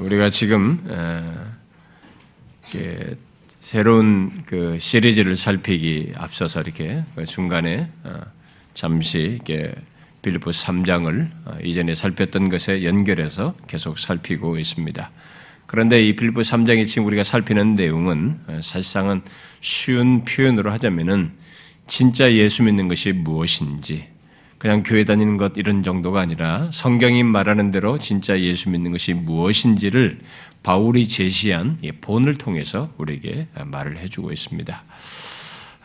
우리가 0.00 0.30
지금 0.30 0.82
새로운 3.70 4.34
그 4.46 4.78
시리즈를 4.80 5.36
살피기 5.36 6.14
앞서서 6.16 6.62
이렇게 6.62 7.04
그 7.14 7.24
중간에 7.24 7.88
어, 8.02 8.20
잠시 8.74 9.18
이렇게 9.18 9.72
빌리포 10.22 10.50
3장을 10.50 11.30
어, 11.44 11.58
이전에 11.62 11.94
살폈던 11.94 12.48
것에 12.48 12.82
연결해서 12.82 13.54
계속 13.68 14.00
살피고 14.00 14.58
있습니다. 14.58 15.10
그런데 15.66 16.02
이 16.04 16.16
빌리포 16.16 16.40
3장에 16.40 16.84
지금 16.84 17.06
우리가 17.06 17.22
살피는 17.22 17.76
내용은 17.76 18.40
어, 18.48 18.60
사실상은 18.62 19.22
쉬운 19.60 20.24
표현으로 20.24 20.72
하자면은 20.72 21.30
진짜 21.86 22.32
예수 22.32 22.64
믿는 22.64 22.88
것이 22.88 23.12
무엇인지 23.12 24.08
그냥 24.60 24.82
교회 24.82 25.04
다니는 25.06 25.38
것 25.38 25.52
이런 25.56 25.82
정도가 25.82 26.20
아니라 26.20 26.68
성경이 26.70 27.22
말하는 27.22 27.70
대로 27.70 27.98
진짜 27.98 28.38
예수 28.38 28.68
믿는 28.68 28.92
것이 28.92 29.14
무엇인지를 29.14 30.18
바울이 30.62 31.08
제시한 31.08 31.78
본을 32.02 32.34
통해서 32.34 32.92
우리에게 32.98 33.48
말을 33.64 33.96
해주고 33.96 34.30
있습니다. 34.30 34.84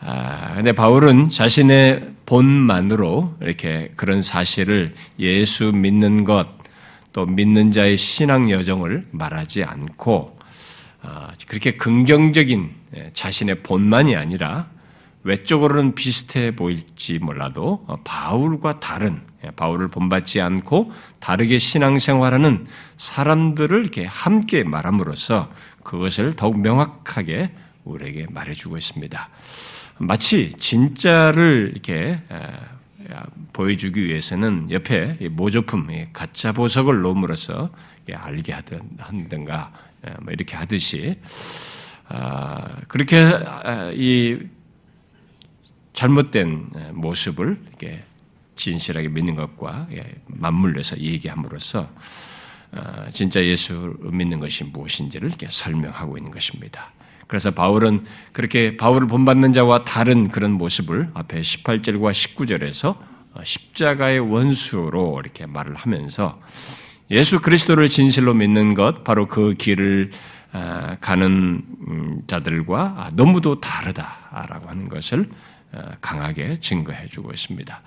아, 0.00 0.54
근데 0.56 0.72
바울은 0.72 1.30
자신의 1.30 2.06
본만으로 2.26 3.38
이렇게 3.40 3.90
그런 3.96 4.20
사실을 4.20 4.92
예수 5.18 5.72
믿는 5.72 6.24
것, 6.24 6.46
또 7.14 7.24
믿는 7.24 7.72
자의 7.72 7.96
신앙 7.96 8.50
여정을 8.50 9.06
말하지 9.10 9.64
않고, 9.64 10.38
아, 11.00 11.30
그렇게 11.46 11.78
긍정적인 11.78 12.70
자신의 13.14 13.62
본만이 13.62 14.16
아니라 14.16 14.68
외적으로는 15.26 15.96
비슷해 15.96 16.54
보일지 16.54 17.18
몰라도 17.18 17.84
어, 17.88 17.96
바울과 18.04 18.78
다른 18.78 19.20
예, 19.44 19.50
바울을 19.50 19.88
본받지 19.88 20.40
않고 20.40 20.92
다르게 21.18 21.58
신앙생활하는 21.58 22.66
사람들을 22.96 23.80
이렇게 23.80 24.04
함께 24.04 24.62
말함으로써 24.62 25.50
그것을 25.82 26.34
더욱 26.34 26.60
명확하게 26.60 27.52
우리에게 27.84 28.26
말해주고 28.30 28.76
있습니다. 28.76 29.28
마치 29.98 30.52
진짜를 30.58 31.70
이렇게 31.72 32.20
보여주기 33.52 34.04
위해서는 34.04 34.70
옆에 34.70 35.16
모조품, 35.30 35.86
가짜 36.12 36.52
보석을 36.52 37.00
놓음으로써 37.00 37.70
알게 38.12 38.52
하든가 38.98 39.72
뭐 40.22 40.32
이렇게 40.32 40.56
하듯이 40.56 41.16
아, 42.08 42.76
그렇게 42.88 43.16
아, 43.18 43.90
이 43.92 44.38
잘못된 45.96 46.92
모습을 46.92 47.58
이렇게 47.68 48.04
진실하게 48.54 49.08
믿는 49.08 49.34
것과 49.34 49.88
예, 49.92 50.04
맞물려서 50.26 50.98
얘기함으로써 50.98 51.88
어, 52.72 53.06
진짜 53.10 53.42
예수 53.42 53.96
믿는 54.00 54.38
것이 54.38 54.64
무엇인지를 54.64 55.28
이렇게 55.28 55.48
설명하고 55.50 56.18
있는 56.18 56.30
것입니다. 56.30 56.92
그래서 57.26 57.50
바울은 57.50 58.04
그렇게 58.32 58.76
바울을 58.76 59.08
본받는 59.08 59.52
자와 59.52 59.84
다른 59.84 60.28
그런 60.28 60.52
모습을 60.52 61.10
앞에 61.14 61.40
18절과 61.40 62.12
19절에서 62.12 62.96
어, 63.32 63.44
십자가의 63.44 64.20
원수로 64.20 65.20
이렇게 65.24 65.46
말을 65.46 65.74
하면서 65.74 66.38
예수 67.10 67.40
그리스도를 67.40 67.88
진실로 67.88 68.34
믿는 68.34 68.74
것, 68.74 69.02
바로 69.02 69.26
그 69.28 69.54
길을 69.54 70.10
어, 70.52 70.96
가는 71.00 71.62
음, 71.88 72.22
자들과 72.26 73.10
너무도 73.14 73.60
다르다라고 73.60 74.68
하는 74.68 74.88
것을 74.88 75.20
어, 75.20 75.55
강하게 76.00 76.58
증거해 76.58 77.06
주고 77.06 77.30
있습니다. 77.30 77.80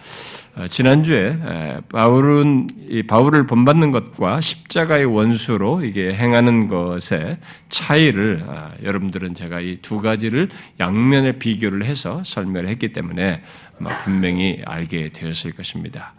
어, 0.56 0.68
지난주에 0.68 1.82
바울은 1.90 2.68
바울을 3.08 3.48
본받는 3.48 3.92
것과 3.92 4.40
십자가의 4.42 5.06
원수로 5.06 5.84
이게 5.84 6.14
행하는 6.14 6.68
것의 6.68 7.38
차이를 7.70 8.44
어, 8.48 8.72
여러분들은 8.84 9.36
제가 9.36 9.60
이 9.60 9.80
두 9.82 9.98
가지를 9.98 10.50
양면의 10.80 11.40
비교를 11.40 11.84
해서 11.84 12.24
설명을 12.24 12.68
했기 12.68 12.94
때문에 12.94 13.42
분명히 14.04 14.62
알게 14.66 15.10
되었을 15.10 15.54
것입니다. 15.54 16.14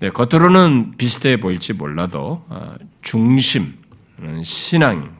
네, 0.00 0.08
겉으로는 0.08 0.94
비슷해 0.98 1.38
보일지 1.38 1.72
몰라도 1.72 2.44
중심, 3.02 3.74
신앙, 4.42 5.16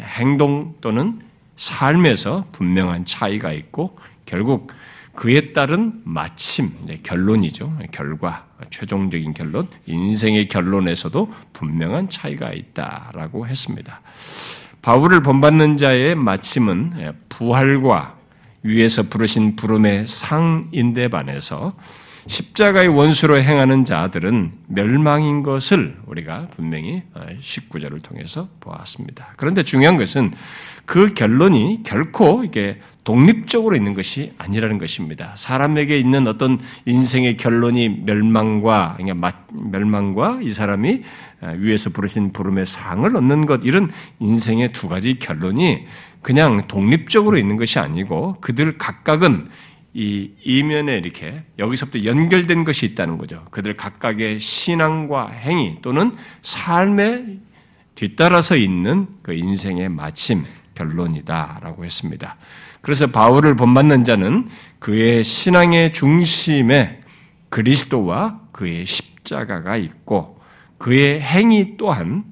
행동 0.00 0.74
또는 0.82 1.20
삶에서 1.56 2.48
분명한 2.52 3.06
차이가 3.06 3.52
있고 3.52 3.98
결국 4.26 4.72
그에 5.14 5.52
따른 5.52 6.00
마침, 6.04 6.72
결론이죠. 7.02 7.78
결과, 7.90 8.46
최종적인 8.70 9.34
결론, 9.34 9.68
인생의 9.86 10.48
결론에서도 10.48 11.32
분명한 11.52 12.10
차이가 12.10 12.52
있다라고 12.52 13.46
했습니다. 13.46 14.00
바울을 14.82 15.22
본받는 15.22 15.76
자의 15.76 16.14
마침은 16.14 16.92
예, 16.98 17.12
부활과 17.28 18.16
위에서 18.62 19.04
부르신 19.04 19.56
부름의 19.56 20.06
상인데 20.06 21.08
반해서 21.08 21.74
십자가의 22.26 22.88
원수로 22.88 23.42
행하는 23.42 23.84
자들은 23.84 24.52
멸망인 24.68 25.42
것을 25.42 25.96
우리가 26.06 26.48
분명히 26.54 27.02
19절을 27.14 27.96
어, 27.96 28.02
통해서 28.02 28.48
보았습니다. 28.60 29.32
그런데 29.36 29.62
중요한 29.62 29.96
것은 29.96 30.32
그 30.84 31.14
결론이 31.14 31.82
결코 31.84 32.44
이게 32.44 32.80
독립적으로 33.04 33.76
있는 33.76 33.94
것이 33.94 34.32
아니라는 34.38 34.78
것입니다. 34.78 35.34
사람에게 35.36 35.98
있는 35.98 36.26
어떤 36.26 36.58
인생의 36.84 37.36
결론이 37.36 38.02
멸망과 38.04 38.98
멸망과 39.52 40.40
이 40.42 40.52
사람이 40.52 41.02
어, 41.42 41.54
위에서 41.56 41.90
부르신 41.90 42.32
부름의 42.32 42.66
상을 42.66 43.16
얻는 43.16 43.46
것 43.46 43.62
이런 43.64 43.90
인생의 44.18 44.72
두 44.72 44.88
가지 44.88 45.18
결론이 45.18 45.86
그냥 46.20 46.66
독립적으로 46.68 47.38
있는 47.38 47.56
것이 47.56 47.78
아니고 47.78 48.34
그들 48.40 48.76
각각은 48.76 49.48
이 49.92 50.30
이면에 50.44 50.98
이렇게 50.98 51.42
여기서부터 51.58 52.04
연결된 52.04 52.64
것이 52.64 52.86
있다는 52.86 53.18
거죠. 53.18 53.44
그들 53.50 53.76
각각의 53.76 54.38
신앙과 54.38 55.30
행위 55.30 55.78
또는 55.82 56.12
삶에 56.42 57.38
뒤따라서 57.96 58.56
있는 58.56 59.08
그 59.22 59.32
인생의 59.34 59.88
마침 59.88 60.44
결론이다라고 60.74 61.84
했습니다. 61.84 62.36
그래서 62.80 63.06
바울을 63.06 63.56
본받는 63.56 64.04
자는 64.04 64.48
그의 64.78 65.22
신앙의 65.22 65.92
중심에 65.92 67.00
그리스도와 67.48 68.40
그의 68.52 68.86
십자가가 68.86 69.76
있고 69.76 70.40
그의 70.78 71.20
행위 71.20 71.76
또한 71.76 72.24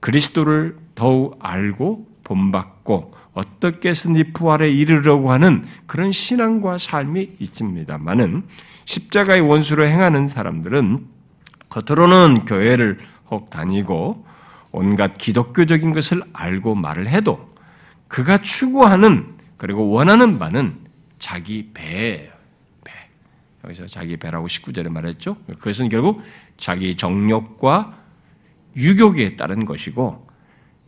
그리스도를 0.00 0.76
더욱 0.94 1.38
알고 1.40 2.06
본받고 2.24 3.14
어떻게 3.34 3.90
해서든지 3.90 4.32
부활에 4.32 4.70
이르려고 4.70 5.32
하는 5.32 5.64
그런 5.86 6.12
신앙과 6.12 6.78
삶이 6.78 7.36
있습니다만은 7.38 8.44
십자가의 8.84 9.40
원수로 9.40 9.86
행하는 9.86 10.28
사람들은 10.28 11.06
겉으로는 11.68 12.44
교회를 12.44 12.98
혹 13.30 13.50
다니고 13.50 14.24
온갖 14.70 15.18
기독교적인 15.18 15.92
것을 15.92 16.22
알고 16.32 16.74
말을 16.74 17.08
해도 17.08 17.44
그가 18.08 18.38
추구하는 18.38 19.33
그리고 19.64 19.88
원하는 19.88 20.38
바는 20.38 20.76
자기 21.18 21.70
배예요. 21.72 22.30
배. 22.84 22.92
여기서 23.64 23.86
자기 23.86 24.18
배라고 24.18 24.46
19절에 24.46 24.90
말했죠. 24.90 25.38
그것은 25.46 25.88
결국 25.88 26.20
자기 26.58 26.94
정욕과 26.94 27.98
유욕에 28.76 29.36
따른 29.36 29.64
것이고 29.64 30.26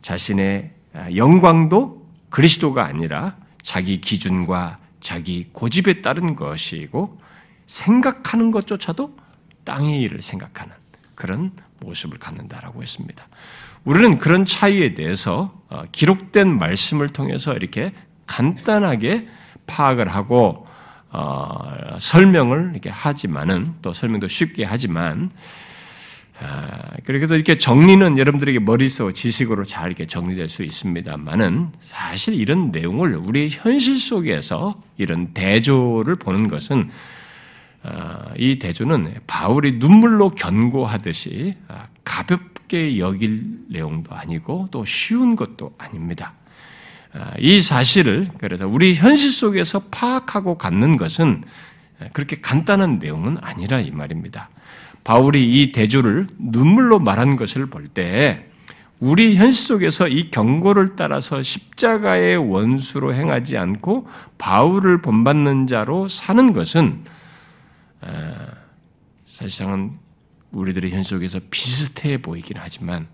자신의 0.02 0.72
영광도 1.16 2.06
그리스도가 2.28 2.84
아니라 2.84 3.38
자기 3.62 3.98
기준과 3.98 4.76
자기 5.00 5.48
고집에 5.54 6.02
따른 6.02 6.36
것이고 6.36 7.18
생각하는 7.64 8.50
것조차도 8.50 9.16
땅의 9.64 10.02
일을 10.02 10.20
생각하는 10.20 10.74
그런 11.14 11.52
모습을 11.80 12.18
갖는다라고 12.18 12.82
했습니다. 12.82 13.26
우리는 13.84 14.18
그런 14.18 14.44
차이에 14.44 14.92
대해서 14.94 15.62
어, 15.68 15.84
기록된 15.92 16.58
말씀을 16.58 17.08
통해서 17.08 17.54
이렇게 17.54 17.92
간단하게 18.26 19.28
파악을 19.66 20.08
하고 20.08 20.66
어, 21.10 21.96
설명을 21.98 22.70
이렇게 22.72 22.90
하지만은 22.90 23.74
또 23.82 23.92
설명도 23.92 24.28
쉽게 24.28 24.64
하지만 24.64 25.30
아, 26.38 26.90
그래도 27.04 27.34
이렇게 27.34 27.56
정리는 27.56 28.18
여러분들에게 28.18 28.58
머릿속 28.58 29.12
지식으로 29.12 29.64
잘 29.64 29.86
이렇게 29.86 30.06
정리될 30.06 30.50
수 30.50 30.62
있습니다만은 30.62 31.68
사실 31.80 32.34
이런 32.34 32.70
내용을 32.70 33.14
우리 33.14 33.48
현실 33.50 33.98
속에서 33.98 34.80
이런 34.98 35.32
대조를 35.32 36.16
보는 36.16 36.48
것은 36.48 36.90
아, 37.82 38.32
이 38.36 38.58
대조는 38.58 39.14
바울이 39.26 39.78
눈물로 39.78 40.30
견고하듯이 40.30 41.54
아, 41.68 41.86
가볍게 42.04 42.98
여길 42.98 43.66
내용도 43.70 44.14
아니고 44.14 44.68
또 44.70 44.84
쉬운 44.84 45.36
것도 45.36 45.72
아닙니다. 45.78 46.34
이 47.38 47.60
사실을 47.60 48.28
그래서 48.38 48.66
우리 48.66 48.94
현실 48.94 49.30
속에서 49.30 49.80
파악하고 49.90 50.58
갖는 50.58 50.96
것은 50.96 51.44
그렇게 52.12 52.36
간단한 52.36 52.98
내용은 52.98 53.38
아니라 53.40 53.80
이 53.80 53.90
말입니다. 53.90 54.50
바울이 55.04 55.62
이 55.62 55.72
대조를 55.72 56.26
눈물로 56.38 56.98
말한 56.98 57.36
것을 57.36 57.66
볼 57.66 57.86
때 57.88 58.46
우리 58.98 59.36
현실 59.36 59.66
속에서 59.66 60.08
이 60.08 60.30
경고를 60.30 60.96
따라서 60.96 61.42
십자가의 61.42 62.36
원수로 62.38 63.14
행하지 63.14 63.58
않고 63.58 64.08
바울을 64.38 65.02
본받는 65.02 65.66
자로 65.66 66.08
사는 66.08 66.52
것은 66.52 67.04
사실상은 69.24 69.98
우리들의 70.52 70.90
현실 70.90 71.18
속에서 71.18 71.40
비슷해 71.50 72.22
보이긴 72.22 72.56
하지만 72.58 73.06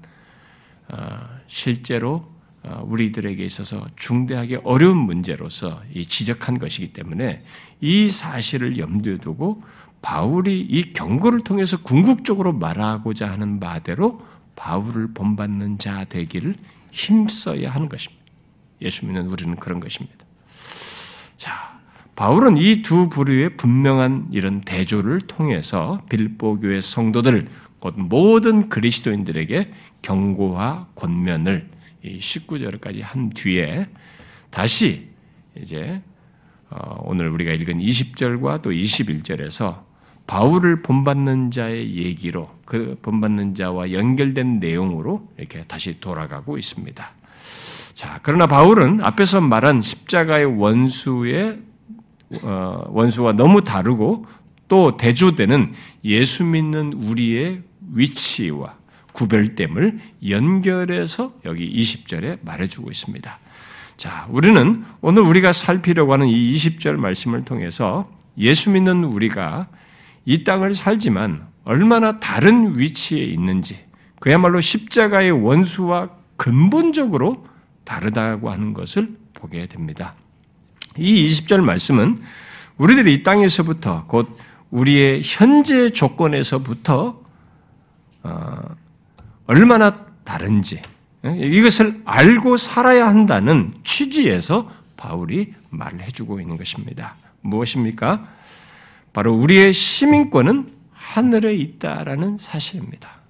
어, 0.89 1.19
실제로 1.49 2.15
어, 2.17 2.31
우리들에게 2.64 3.44
있어서 3.44 3.87
중대하게 3.97 4.61
어려운 4.62 4.99
문제로서 4.99 5.82
지적한 6.06 6.59
것이기 6.59 6.93
때문에 6.93 7.44
이 7.81 8.11
사실을 8.11 8.79
염두에 8.79 9.19
두고 9.19 9.62
바울이 10.00 10.61
이 10.61 10.93
경고를 10.93 11.41
통해서 11.41 11.81
궁극적으로 11.82 12.53
말하고자 12.53 13.31
하는 13.31 13.61
바대로 13.61 14.20
바울을 14.56 15.12
본받는 15.14 15.79
자 15.79 16.05
되기를 16.05 16.55
힘써야 16.91 17.70
하는 17.70 17.88
것입니다. 17.88 18.23
예수 18.82 19.06
믿는 19.06 19.26
우리는 19.26 19.56
그런 19.56 19.81
것입니다. 19.81 20.25
자, 21.37 21.81
바울은 22.15 22.56
이 22.58 22.82
두 22.82 23.08
부류의 23.08 23.56
분명한 23.56 24.29
이런 24.32 24.61
대조를 24.61 25.23
통해서 25.23 26.03
빌보 26.08 26.61
교회 26.61 26.81
성도들 26.81 27.49
곧 27.79 27.94
모든 27.97 28.69
그리스도인들에게 28.69 29.73
경고와 30.03 30.88
권면을 30.94 31.69
19절까지 32.05 33.01
한 33.03 33.31
뒤에 33.31 33.87
다시 34.51 35.09
이제 35.57 36.03
어, 36.71 37.03
오늘 37.05 37.29
우리가 37.29 37.53
읽은 37.53 37.79
20절과 37.79 38.63
또 38.63 38.71
21절에서 38.71 39.83
바울을 40.27 40.83
본받는 40.83 41.51
자의 41.51 41.97
얘기로 41.97 42.49
그 42.65 42.99
본받는 43.03 43.55
자와 43.55 43.93
연결된 43.93 44.61
내용으로 44.61 45.29
이렇게 45.37 45.65
다시 45.65 46.01
돌아가고 46.01 46.57
있습니다. 46.57 47.13
자, 47.95 48.21
그러나 48.23 48.47
바울은 48.47 49.01
앞에서 49.05 49.41
말한 49.41 49.83
십자가의 49.83 50.59
원수의 50.59 51.61
어, 52.43 52.85
원수와 52.89 53.33
너무 53.33 53.63
다르고 53.63 54.25
또 54.69 54.97
대조되는 54.97 55.75
예수 56.05 56.45
믿는 56.45 56.95
우리의 56.95 57.63
위치와 57.93 58.77
구별됨을 59.12 60.00
연결해서 60.29 61.32
여기 61.44 61.70
20절에 61.73 62.38
말해주고 62.43 62.91
있습니다. 62.91 63.38
자, 63.97 64.26
우리는 64.31 64.85
오늘 65.00 65.23
우리가 65.23 65.53
살피려고 65.53 66.12
하는 66.12 66.29
이 66.29 66.55
20절 66.55 66.97
말씀을 66.97 67.44
통해서 67.44 68.11
예수 68.38 68.70
믿는 68.70 69.05
우리가 69.05 69.69
이 70.25 70.44
땅을 70.44 70.75
살지만 70.75 71.47
얼마나 71.64 72.19
다른 72.19 72.79
위치에 72.79 73.23
있는지, 73.23 73.79
그야말로 74.19 74.61
십자가의 74.61 75.32
원수와 75.32 76.11
근본적으로 76.37 77.47
다르다고 77.85 78.50
하는 78.50 78.73
것을 78.73 79.17
보게 79.35 79.67
됩니다. 79.67 80.15
이 80.97 81.26
20절 81.29 81.61
말씀은 81.61 82.19
우리들이 82.79 83.15
이 83.15 83.23
땅에서부터 83.23 84.06
곧 84.06 84.37
우리의 84.70 85.20
현재 85.23 85.91
조건에서부터 85.91 87.20
어, 88.25 88.62
얼마나 89.53 90.07
다른지 90.25 90.81
이것을 91.25 92.01
알고 92.07 92.57
살아야 92.57 93.07
한다는 93.07 93.75
취지에서 93.85 94.71
바울이 94.97 95.53
말을 95.69 96.03
해주고 96.03 96.41
있는 96.41 96.57
것입니다. 96.57 97.17
무엇입니까? 97.43 98.27
바로 99.13 99.35
우리의 99.35 99.75
시민권은 99.75 100.73
하늘에 100.93 101.55
있다라는 101.55 102.39
사실입니다. 102.39 103.21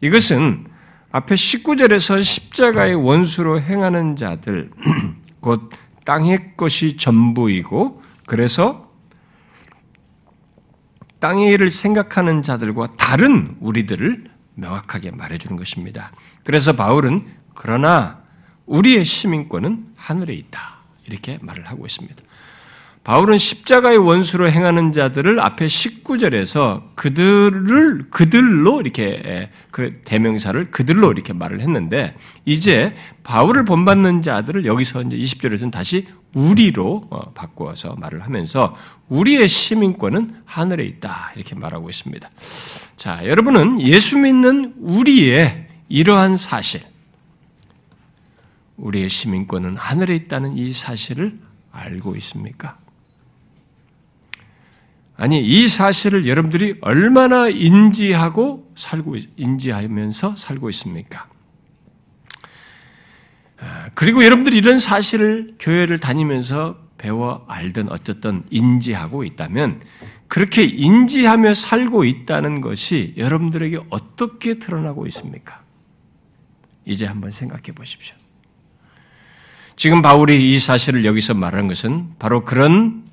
이것은 0.00 0.66
앞에 1.12 1.34
19절에서 1.36 2.24
십자가의 2.24 2.96
원수로 2.96 3.60
행하는 3.60 4.16
자들, 4.16 4.70
곧 5.40 5.70
땅의 6.04 6.56
것이 6.56 6.96
전부이고, 6.96 8.02
그래서 8.26 8.90
땅의 11.20 11.52
일을 11.52 11.70
생각하는 11.70 12.42
자들과 12.42 12.96
다른 12.96 13.56
우리들을 13.60 14.31
명확하게 14.54 15.12
말해주는 15.12 15.56
것입니다. 15.56 16.12
그래서 16.44 16.74
바울은 16.74 17.26
그러나 17.54 18.22
우리의 18.66 19.04
시민권은 19.04 19.92
하늘에 19.96 20.34
있다. 20.34 20.78
이렇게 21.06 21.38
말을 21.40 21.66
하고 21.66 21.86
있습니다. 21.86 22.22
바울은 23.04 23.36
십자가의 23.36 23.98
원수로 23.98 24.48
행하는 24.48 24.92
자들을 24.92 25.40
앞에 25.40 25.66
19절에서 25.66 26.94
그들을 26.94 28.10
그들로 28.10 28.80
이렇게 28.80 29.50
그 29.72 30.00
대명사를 30.04 30.70
그들로 30.70 31.10
이렇게 31.10 31.32
말을 31.32 31.60
했는데 31.60 32.14
이제 32.44 32.94
바울을 33.24 33.64
본받는 33.64 34.22
자들을 34.22 34.66
여기서 34.66 35.02
이제 35.02 35.16
20절에서는 35.16 35.72
다시 35.72 36.06
우리로 36.34 37.08
어, 37.10 37.30
바꾸어서 37.32 37.94
말을 37.96 38.22
하면서 38.24 38.74
우리의 39.08 39.48
시민권은 39.48 40.42
하늘에 40.44 40.84
있다 40.84 41.32
이렇게 41.36 41.54
말하고 41.54 41.90
있습니다. 41.90 42.30
자, 42.96 43.26
여러분은 43.26 43.80
예수 43.82 44.16
믿는 44.18 44.74
우리의 44.78 45.68
이러한 45.88 46.36
사실, 46.36 46.82
우리의 48.76 49.08
시민권은 49.08 49.76
하늘에 49.76 50.14
있다는 50.16 50.56
이 50.56 50.72
사실을 50.72 51.38
알고 51.70 52.16
있습니까? 52.16 52.78
아니, 55.16 55.44
이 55.44 55.68
사실을 55.68 56.26
여러분들이 56.26 56.78
얼마나 56.80 57.48
인지하고 57.48 58.72
살고, 58.74 59.16
인지하면서 59.36 60.36
살고 60.36 60.70
있습니까? 60.70 61.26
아, 63.62 63.90
그리고 63.94 64.24
여러분들이 64.24 64.56
이런 64.56 64.80
사실을 64.80 65.54
교회를 65.58 66.00
다니면서 66.00 66.76
배워 66.98 67.44
알든 67.48 67.90
어쨌든 67.90 68.42
인지하고 68.50 69.22
있다면 69.24 69.80
그렇게 70.26 70.64
인지하며 70.64 71.54
살고 71.54 72.04
있다는 72.04 72.60
것이 72.60 73.14
여러분들에게 73.16 73.78
어떻게 73.90 74.58
드러나고 74.58 75.06
있습니까? 75.06 75.62
이제 76.84 77.06
한번 77.06 77.30
생각해 77.30 77.72
보십시오. 77.74 78.16
지금 79.76 80.02
바울이 80.02 80.52
이 80.52 80.58
사실을 80.58 81.04
여기서 81.04 81.34
말하는 81.34 81.68
것은 81.68 82.14
바로 82.18 82.44
그런 82.44 83.04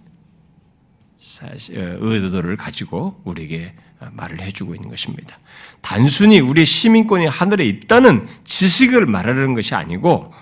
어, 1.41 1.47
의도를 1.71 2.57
가지고 2.57 3.21
우리에게 3.23 3.73
말을 4.11 4.41
해주고 4.41 4.75
있는 4.75 4.89
것입니다. 4.89 5.37
단순히 5.81 6.39
우리의 6.39 6.65
시민권이 6.65 7.27
하늘에 7.27 7.65
있다는 7.65 8.27
지식을 8.45 9.05
말하는 9.05 9.53
것이 9.53 9.75
아니고 9.75 10.33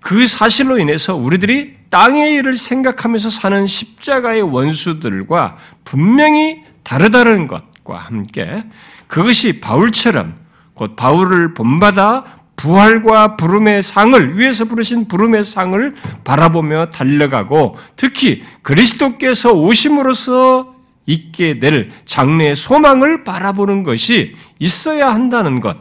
그 0.00 0.26
사실로 0.26 0.78
인해서 0.78 1.14
우리들이 1.14 1.74
땅의 1.90 2.34
일을 2.34 2.56
생각하면서 2.56 3.30
사는 3.30 3.66
십자가의 3.66 4.42
원수들과 4.42 5.56
분명히 5.84 6.64
다르다는 6.82 7.46
것과 7.46 7.98
함께 7.98 8.64
그것이 9.06 9.60
바울처럼 9.60 10.34
곧 10.74 10.96
바울을 10.96 11.54
본받아 11.54 12.24
부활과 12.56 13.36
부름의 13.36 13.82
상을 13.82 14.38
위에서 14.38 14.64
부르신 14.64 15.08
부름의 15.08 15.44
상을 15.44 15.94
바라보며 16.24 16.90
달려가고 16.90 17.76
특히 17.96 18.42
그리스도께서 18.62 19.52
오심으로써 19.52 20.71
있게 21.06 21.58
될 21.58 21.90
장래의 22.04 22.56
소망을 22.56 23.24
바라보는 23.24 23.82
것이 23.82 24.34
있어야 24.58 25.12
한다는 25.12 25.60
것, 25.60 25.76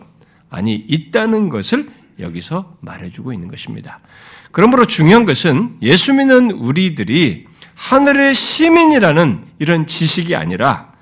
아니 0.50 0.76
있다는 0.76 1.50
것을 1.50 1.90
여기서 2.20 2.78
말해주고 2.82 3.34
있는 3.34 3.48
것입니다. 3.48 4.00
그러므로 4.52 4.86
중요한 4.86 5.26
것은 5.26 5.78
예수 5.82 6.14
믿는 6.14 6.52
우리들이 6.52 7.46
하늘의 7.76 8.36
시민이라는 8.36 9.46
이런 9.60 9.88
지식이 9.88 10.36
아니라 10.36 10.94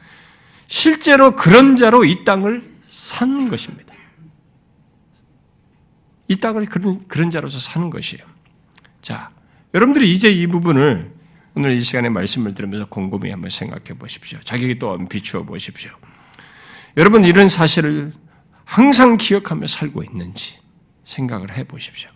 실제로 0.68 1.32
그런 1.32 1.76
자로 1.76 2.06
이 2.06 2.24
땅을 2.24 2.64
사는 2.84 3.50
것입니다. 3.50 3.94
이 6.28 6.36
땅을 6.36 6.68
그런, 6.68 7.06
그런 7.08 7.32
자로서 7.32 7.60
사는 7.60 7.90
것이에요. 7.90 8.24
자, 9.02 9.32
여러분들이 9.74 10.12
이제 10.12 10.30
이 10.30 10.46
부분을 10.46 11.12
오늘 11.56 11.74
이 11.74 11.82
시간에 11.82 12.10
말씀을 12.10 12.54
들으면서 12.54 12.86
곰곰이 12.86 13.32
한번 13.32 13.50
생각해 13.50 13.98
보십시오. 13.98 14.40
자기에게 14.44 14.80
또 14.80 14.98
비추어 15.10 15.44
보십시오. 15.44 15.92
여러분 16.98 17.24
이런 17.24 17.48
사실을 17.48 18.14
항상 18.66 19.18
기억하며 19.18 19.68
살고 19.68 20.04
있는지 20.04 20.58
생각을 21.04 21.58
해 21.58 21.64
보십시오. 21.64 22.10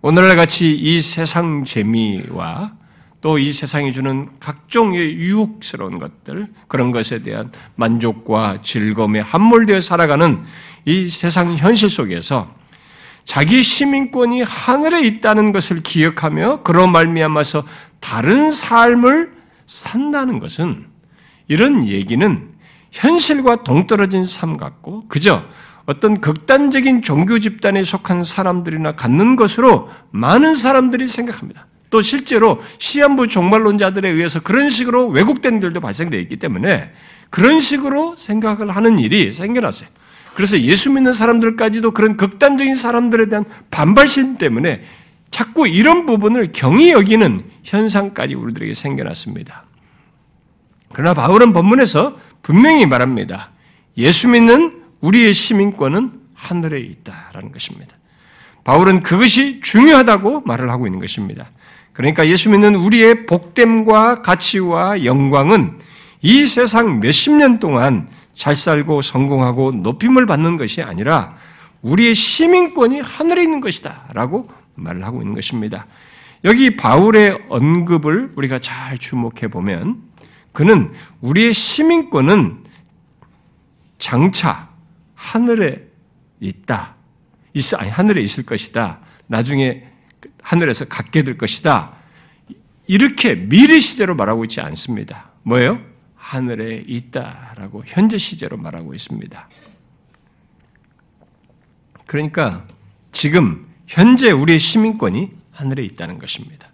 오늘날 0.00 0.36
같이 0.36 0.72
이 0.72 1.00
세상 1.00 1.64
재미와 1.64 2.82
또 3.22 3.38
이 3.38 3.52
세상이 3.52 3.92
주는 3.92 4.28
각종의 4.40 5.14
유혹스러운 5.14 5.98
것들, 5.98 6.48
그런 6.66 6.90
것에 6.90 7.22
대한 7.22 7.52
만족과 7.76 8.62
즐거움에 8.62 9.20
함몰되어 9.20 9.80
살아가는 9.80 10.42
이 10.84 11.08
세상 11.08 11.56
현실 11.56 11.88
속에서 11.88 12.52
자기 13.24 13.62
시민권이 13.62 14.42
하늘에 14.42 15.06
있다는 15.06 15.52
것을 15.52 15.84
기억하며 15.84 16.64
그런 16.64 16.90
말미암아서 16.90 17.64
다른 18.02 18.50
삶을 18.50 19.32
산다는 19.66 20.40
것은 20.40 20.84
이런 21.48 21.88
얘기는 21.88 22.50
현실과 22.90 23.62
동떨어진 23.62 24.26
삶 24.26 24.58
같고 24.58 25.04
그저 25.08 25.42
어떤 25.86 26.20
극단적인 26.20 27.02
종교 27.02 27.38
집단에 27.38 27.82
속한 27.84 28.24
사람들이나 28.24 28.96
갖는 28.96 29.36
것으로 29.36 29.88
많은 30.10 30.54
사람들이 30.54 31.08
생각합니다. 31.08 31.66
또 31.90 32.02
실제로 32.02 32.60
시한부 32.78 33.28
종말론자들에 33.28 34.10
의해서 34.10 34.40
그런 34.40 34.68
식으로 34.68 35.08
왜곡된 35.08 35.62
일도 35.62 35.80
발생되어 35.80 36.20
있기 36.20 36.36
때문에 36.36 36.92
그런 37.30 37.60
식으로 37.60 38.16
생각을 38.16 38.70
하는 38.70 38.98
일이 38.98 39.32
생겨났어요. 39.32 39.88
그래서 40.34 40.58
예수 40.60 40.90
믿는 40.90 41.12
사람들까지도 41.12 41.92
그런 41.92 42.16
극단적인 42.16 42.74
사람들에 42.74 43.26
대한 43.28 43.44
반발심 43.70 44.38
때문에 44.38 44.82
자꾸 45.32 45.66
이런 45.66 46.06
부분을 46.06 46.50
경히 46.52 46.90
여기는 46.90 47.42
현상까지 47.64 48.34
우리들에게 48.34 48.74
생겨났습니다. 48.74 49.64
그러나 50.92 51.14
바울은 51.14 51.52
본문에서 51.52 52.16
분명히 52.42 52.86
말합니다. 52.86 53.50
예수 53.96 54.28
믿는 54.28 54.82
우리의 55.00 55.32
시민권은 55.32 56.12
하늘에 56.34 56.78
있다라는 56.80 57.50
것입니다. 57.50 57.96
바울은 58.62 59.02
그것이 59.02 59.60
중요하다고 59.62 60.42
말을 60.42 60.70
하고 60.70 60.86
있는 60.86 61.00
것입니다. 61.00 61.50
그러니까 61.92 62.28
예수 62.28 62.50
믿는 62.50 62.74
우리의 62.74 63.26
복됨과 63.26 64.22
가치와 64.22 65.04
영광은 65.04 65.78
이 66.20 66.46
세상 66.46 67.00
몇십 67.00 67.32
년 67.32 67.58
동안 67.58 68.08
잘 68.34 68.54
살고 68.54 69.02
성공하고 69.02 69.72
높임을 69.72 70.26
받는 70.26 70.56
것이 70.56 70.82
아니라 70.82 71.34
우리의 71.80 72.14
시민권이 72.14 73.00
하늘에 73.00 73.42
있는 73.42 73.60
것이다. 73.60 74.08
라고 74.12 74.48
말을 74.74 75.04
하고 75.04 75.20
있는 75.20 75.34
것입니다. 75.34 75.86
여기 76.44 76.76
바울의 76.76 77.46
언급을 77.48 78.32
우리가 78.36 78.58
잘 78.58 78.98
주목해 78.98 79.48
보면 79.48 80.02
그는 80.52 80.92
우리의 81.20 81.52
시민권은 81.52 82.64
장차 83.98 84.70
하늘에 85.14 85.88
있다. 86.40 86.96
있어, 87.54 87.76
아니, 87.76 87.90
하늘에 87.90 88.20
있을 88.22 88.44
것이다. 88.44 89.00
나중에 89.28 89.88
하늘에서 90.42 90.86
갖게 90.86 91.22
될 91.22 91.38
것이다. 91.38 91.94
이렇게 92.86 93.34
미래 93.34 93.78
시제로 93.78 94.14
말하고 94.14 94.44
있지 94.44 94.60
않습니다. 94.60 95.30
뭐예요? 95.44 95.80
하늘에 96.16 96.84
있다라고 96.86 97.84
현재 97.86 98.18
시제로 98.18 98.56
말하고 98.56 98.94
있습니다. 98.94 99.48
그러니까 102.06 102.66
지금 103.12 103.71
현재 103.86 104.30
우리의 104.30 104.58
시민권이 104.58 105.30
하늘에 105.50 105.84
있다는 105.84 106.18
것입니다. 106.18 106.68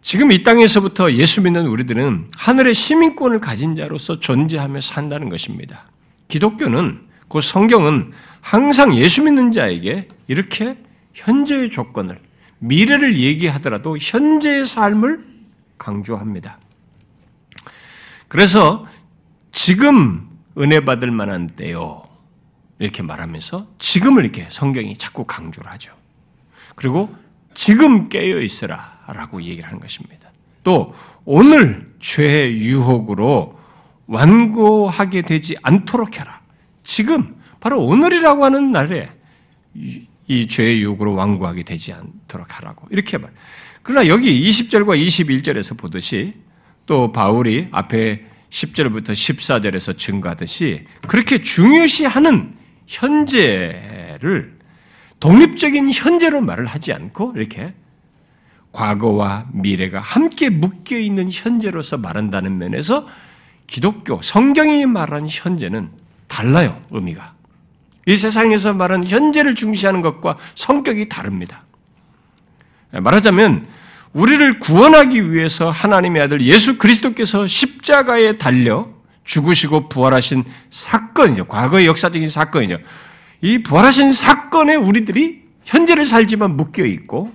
지금 0.00 0.32
이 0.32 0.42
땅에서부터 0.42 1.12
예수 1.12 1.42
믿는 1.42 1.66
우리들은 1.66 2.30
하늘의 2.36 2.74
시민권을 2.74 3.40
가진 3.40 3.74
자로서 3.74 4.20
존재하며 4.20 4.80
산다는 4.80 5.28
것입니다. 5.28 5.90
기독교는 6.28 7.08
그 7.28 7.40
성경은 7.40 8.12
항상 8.40 8.96
예수 8.96 9.22
믿는 9.22 9.50
자에게 9.50 10.08
이렇게 10.28 10.78
현재의 11.14 11.70
조건을 11.70 12.20
미래를 12.60 13.18
얘기하더라도 13.18 13.98
현재의 13.98 14.64
삶을 14.64 15.26
강조합니다. 15.76 16.58
그래서 18.28 18.84
지금 19.52 20.28
은혜 20.56 20.80
받을 20.80 21.10
만한 21.10 21.48
때요. 21.48 22.07
이렇게 22.78 23.02
말하면서 23.02 23.64
지금을 23.78 24.24
이렇게 24.24 24.46
성경이 24.50 24.96
자꾸 24.96 25.24
강조를 25.24 25.70
하죠. 25.72 25.92
그리고 26.74 27.14
지금 27.54 28.08
깨어 28.08 28.40
있으라 28.40 29.00
라고 29.08 29.42
얘기를 29.42 29.66
하는 29.66 29.80
것입니다. 29.80 30.30
또 30.62 30.94
오늘 31.24 31.92
죄의 31.98 32.58
유혹으로 32.58 33.58
완고하게 34.06 35.22
되지 35.22 35.56
않도록 35.62 36.20
해라. 36.20 36.40
지금 36.84 37.36
바로 37.60 37.82
오늘이라고 37.82 38.44
하는 38.44 38.70
날에 38.70 39.08
이 39.74 40.46
죄의 40.46 40.80
유혹으로 40.80 41.14
완고하게 41.14 41.64
되지 41.64 41.92
않도록 41.92 42.58
하라고 42.58 42.86
이렇게 42.90 43.18
말. 43.18 43.30
그러나 43.82 44.06
여기 44.08 44.46
20절과 44.48 45.02
21절에서 45.02 45.76
보듯이 45.76 46.34
또 46.86 47.10
바울이 47.12 47.68
앞에 47.70 48.24
10절부터 48.50 49.10
14절에서 49.10 49.98
증거하듯이 49.98 50.84
그렇게 51.06 51.42
중요시하는 51.42 52.57
현재를 52.88 54.56
독립적인 55.20 55.92
현재로 55.92 56.40
말을 56.40 56.64
하지 56.66 56.92
않고 56.92 57.34
이렇게 57.36 57.74
과거와 58.72 59.46
미래가 59.52 60.00
함께 60.00 60.48
묶여 60.48 60.98
있는 60.98 61.28
현재로서 61.30 61.98
말한다는 61.98 62.58
면에서 62.58 63.06
기독교 63.66 64.20
성경이 64.22 64.86
말하는 64.86 65.28
현재는 65.30 65.90
달라요 66.28 66.80
의미가 66.90 67.34
이 68.06 68.16
세상에서 68.16 68.72
말하는 68.72 69.06
현재를 69.06 69.54
중시하는 69.54 70.00
것과 70.00 70.38
성격이 70.54 71.10
다릅니다. 71.10 71.64
말하자면 72.90 73.66
우리를 74.14 74.60
구원하기 74.60 75.30
위해서 75.32 75.68
하나님의 75.68 76.22
아들 76.22 76.40
예수 76.40 76.78
그리스도께서 76.78 77.46
십자가에 77.46 78.38
달려 78.38 78.88
죽으시고 79.28 79.88
부활하신 79.90 80.44
사건이죠. 80.70 81.46
과거의 81.46 81.86
역사적인 81.86 82.28
사건이죠. 82.28 82.78
이 83.42 83.62
부활하신 83.62 84.12
사건에 84.12 84.74
우리들이 84.74 85.42
현재를 85.64 86.06
살지만 86.06 86.56
묶여 86.56 86.84
있고 86.84 87.30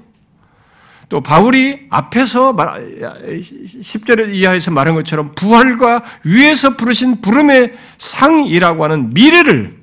또 1.10 1.22
바울이 1.22 1.86
앞에서 1.92 2.56
10절 2.56 4.34
이하에서 4.34 4.72
말한 4.72 4.96
것처럼 4.96 5.34
부활과 5.36 6.04
위에서 6.26 6.76
부르신 6.76 7.22
부름의 7.22 7.74
상이라고 8.00 8.84
하는 8.84 9.14
미래를 9.14 9.78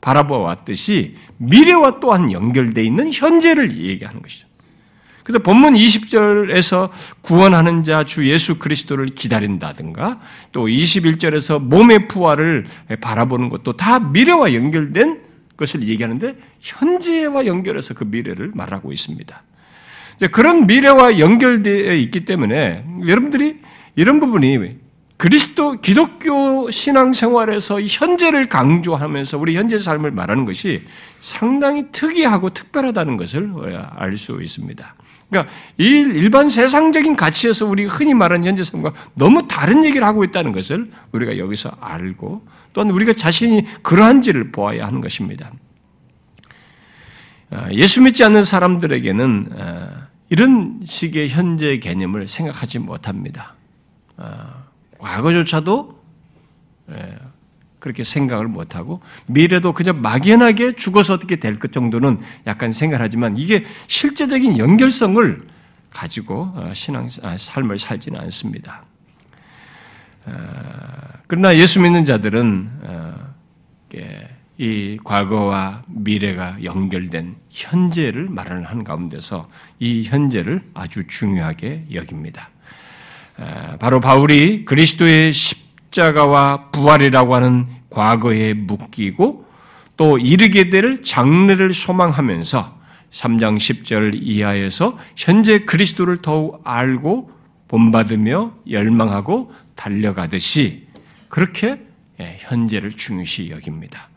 바라보았듯이 0.00 1.16
미래와 1.36 2.00
또한 2.00 2.32
연결되어 2.32 2.82
있는 2.82 3.10
현재를 3.12 3.76
얘기하는 3.76 4.22
것이죠. 4.22 4.46
그래서 5.24 5.38
본문 5.38 5.74
20절에서 5.74 6.90
구원하는 7.20 7.84
자 7.84 8.04
주 8.04 8.28
예수 8.28 8.58
그리스도를 8.58 9.14
기다린다든가 9.14 10.20
또 10.52 10.66
21절에서 10.66 11.62
몸의 11.62 12.08
부활을 12.08 12.66
바라보는 13.00 13.48
것도 13.48 13.74
다 13.74 14.00
미래와 14.00 14.54
연결된 14.54 15.20
것을 15.56 15.86
얘기하는데 15.88 16.36
현재와 16.60 17.46
연결해서 17.46 17.94
그 17.94 18.04
미래를 18.04 18.50
말하고 18.54 18.92
있습니다. 18.92 19.42
그런 20.32 20.66
미래와 20.66 21.18
연결되어 21.18 21.94
있기 21.94 22.24
때문에 22.24 22.84
여러분들이 23.06 23.60
이런 23.96 24.20
부분이 24.20 24.76
그리스도 25.16 25.80
기독교 25.80 26.70
신앙 26.70 27.12
생활에서 27.12 27.80
현재를 27.80 28.48
강조하면서 28.48 29.38
우리 29.38 29.56
현재 29.56 29.78
삶을 29.78 30.10
말하는 30.10 30.44
것이 30.44 30.82
상당히 31.20 31.84
특이하고 31.92 32.50
특별하다는 32.50 33.16
것을 33.16 33.52
알 33.94 34.16
수 34.16 34.40
있습니다. 34.42 34.94
그러니까 35.32 35.52
이 35.78 35.84
일반 35.84 36.50
세상적인 36.50 37.16
가치에서 37.16 37.64
우리 37.64 37.86
흔히 37.86 38.12
말하는 38.12 38.46
현재 38.46 38.62
삶과 38.62 38.92
너무 39.14 39.48
다른 39.48 39.82
얘기를 39.82 40.06
하고 40.06 40.24
있다는 40.24 40.52
것을 40.52 40.90
우리가 41.12 41.38
여기서 41.38 41.70
알고 41.80 42.46
또한 42.74 42.90
우리가 42.90 43.14
자신이 43.14 43.64
그러한지를 43.82 44.52
보아야 44.52 44.86
하는 44.86 45.00
것입니다. 45.00 45.50
아, 47.50 47.70
예수 47.72 48.02
믿지 48.02 48.22
않는 48.24 48.42
사람들에게는 48.42 49.48
아, 49.58 50.08
이런 50.28 50.80
식의 50.84 51.30
현재 51.30 51.78
개념을 51.78 52.28
생각하지 52.28 52.78
못합니다. 52.80 53.54
아, 54.18 54.64
과거조차도 54.98 56.02
예, 56.92 57.18
그렇게 57.82 58.04
생각을 58.04 58.46
못하고 58.46 59.00
미래도 59.26 59.72
그냥 59.72 60.00
막연하게 60.00 60.76
죽어서 60.76 61.14
어떻게 61.14 61.36
될 61.36 61.58
것 61.58 61.72
정도는 61.72 62.20
약간 62.46 62.70
생각하지만 62.70 63.36
이게 63.36 63.64
실제적인 63.88 64.56
연결성을 64.56 65.42
가지고 65.90 66.48
어, 66.54 66.70
신앙 66.74 67.08
아, 67.22 67.36
삶을 67.36 67.78
살지는 67.78 68.20
않습니다. 68.20 68.84
어, 70.26 70.32
그러나 71.26 71.56
예수 71.56 71.80
믿는 71.80 72.04
자들은 72.04 72.70
어, 72.82 73.14
이 74.58 74.98
과거와 75.02 75.82
미래가 75.88 76.62
연결된 76.62 77.34
현재를 77.50 78.28
말하는 78.30 78.84
가운데서 78.84 79.48
이 79.80 80.04
현재를 80.04 80.62
아주 80.72 81.06
중요하게 81.08 81.86
여깁니다. 81.92 82.48
바로 83.80 84.00
바울이 84.00 84.64
그리스도의 84.64 85.32
십 85.32 85.61
자가와 85.92 86.70
부활이라고 86.70 87.34
하는 87.34 87.66
과거에 87.90 88.54
묶이고 88.54 89.46
또 89.96 90.18
이르게 90.18 90.70
될 90.70 91.02
장래를 91.02 91.74
소망하면서 91.74 92.80
3장 93.12 93.58
10절 93.58 94.18
이하에서 94.20 94.98
현재 95.16 95.60
그리스도를 95.60 96.22
더욱 96.22 96.62
알고 96.64 97.30
본받으며 97.68 98.54
열망하고 98.70 99.52
달려가듯이 99.76 100.86
그렇게 101.28 101.80
예, 102.20 102.36
현재를 102.40 102.92
중요시 102.92 103.50
여깁니다. 103.50 104.08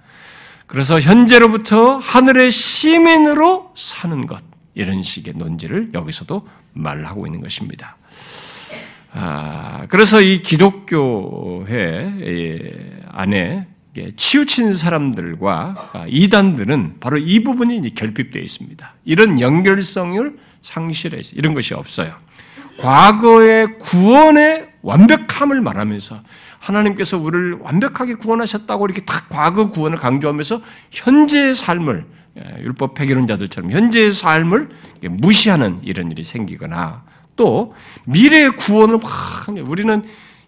그래서 0.67 0.99
현재로부터 0.99 1.97
하늘의 1.97 2.51
시민으로 2.51 3.71
사는 3.75 4.25
것 4.25 4.41
이런 4.73 5.03
식의 5.03 5.35
논지를 5.37 5.91
여기서도 5.93 6.47
말하고 6.73 7.27
있는 7.27 7.41
것입니다. 7.41 7.97
아, 9.17 9.85
그래서 9.87 10.19
이 10.19 10.41
기독교회 10.41 11.65
안에 13.11 13.65
치우친 14.17 14.73
사람들과 14.73 15.73
아, 15.93 16.05
이단들은 16.09 16.95
바로 16.99 17.17
이 17.17 17.41
부분이 17.43 17.93
결핍되어 17.93 18.41
있습니다. 18.41 18.93
이런 19.05 19.39
연결성을 19.39 20.37
상실해서 20.61 21.37
이런 21.37 21.53
것이 21.53 21.73
없어요. 21.73 22.13
과거의 22.77 23.79
구원의 23.79 24.67
완벽함을 24.81 25.61
말하면서 25.61 26.19
하나님께서 26.59 27.17
우리를 27.17 27.59
완벽하게 27.61 28.15
구원하셨다고 28.15 28.85
이렇게 28.85 29.05
딱 29.05 29.29
과거 29.29 29.69
구원을 29.69 29.97
강조하면서 29.97 30.61
현재의 30.91 31.55
삶을 31.55 32.05
예, 32.37 32.63
율법 32.63 32.95
폐기론자들처럼 32.95 33.71
현재의 33.71 34.11
삶을 34.11 34.69
무시하는 35.09 35.79
이런 35.83 36.11
일이 36.11 36.21
생기거나 36.21 37.04
또 37.35 37.73
미래의 38.05 38.51
구원을 38.51 38.99
막 38.99 39.11
우리는 39.67 40.03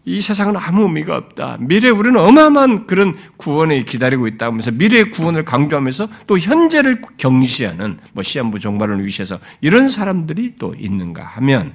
이 0.07 0.21
세상은 0.21 0.55
아무 0.55 0.83
의미가 0.83 1.17
없다. 1.17 1.57
미래 1.59 1.89
우리는 1.89 2.17
어마어마한 2.17 2.87
그런 2.87 3.13
구원을 3.35 3.83
기다리고 3.83 4.27
있다 4.27 4.45
하면서 4.45 4.71
미래의 4.71 5.11
구원을 5.11 5.43
강조하면서 5.43 6.07
또 6.27 6.39
현재를 6.39 7.01
경시하는 7.17 7.99
뭐 8.13 8.23
시한부 8.23 8.57
종말을 8.59 9.05
위시해서 9.05 9.37
이런 9.59 9.89
사람들이 9.89 10.53
또 10.57 10.73
있는가 10.79 11.23
하면 11.23 11.73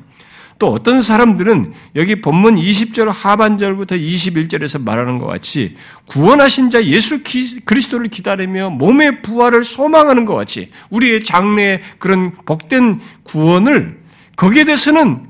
또 0.59 0.69
어떤 0.69 1.02
사람들은 1.02 1.75
여기 1.97 2.23
본문 2.23 2.54
20절 2.54 3.12
하반절부터 3.12 3.97
21절에서 3.97 4.83
말하는 4.83 5.19
것 5.19 5.26
같이 5.26 5.75
구원하신 6.07 6.71
자 6.71 6.83
예수 6.85 7.23
그리스도를 7.66 8.09
기다리며 8.09 8.71
몸의 8.71 9.21
부활을 9.21 9.62
소망하는 9.64 10.25
것 10.25 10.35
같이 10.37 10.71
우리의 10.88 11.25
장래의 11.25 11.83
그런 11.99 12.33
복된 12.47 13.00
구원을 13.25 14.01
거기에 14.37 14.65
대해서는 14.65 15.29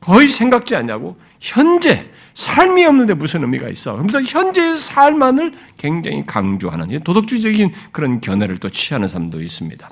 거의 0.00 0.28
생각지 0.28 0.76
않냐고 0.76 1.16
현재 1.40 2.08
삶이 2.34 2.84
없는데 2.84 3.14
무슨 3.14 3.42
의미가 3.42 3.68
있어? 3.70 3.96
그래서 3.96 4.20
현재의 4.22 4.76
삶만을 4.76 5.52
굉장히 5.78 6.24
강조하는 6.26 7.00
도덕주의적인 7.00 7.72
그런 7.92 8.20
견해를 8.20 8.58
또 8.58 8.68
취하는 8.68 9.08
사람도 9.08 9.42
있습니다. 9.42 9.90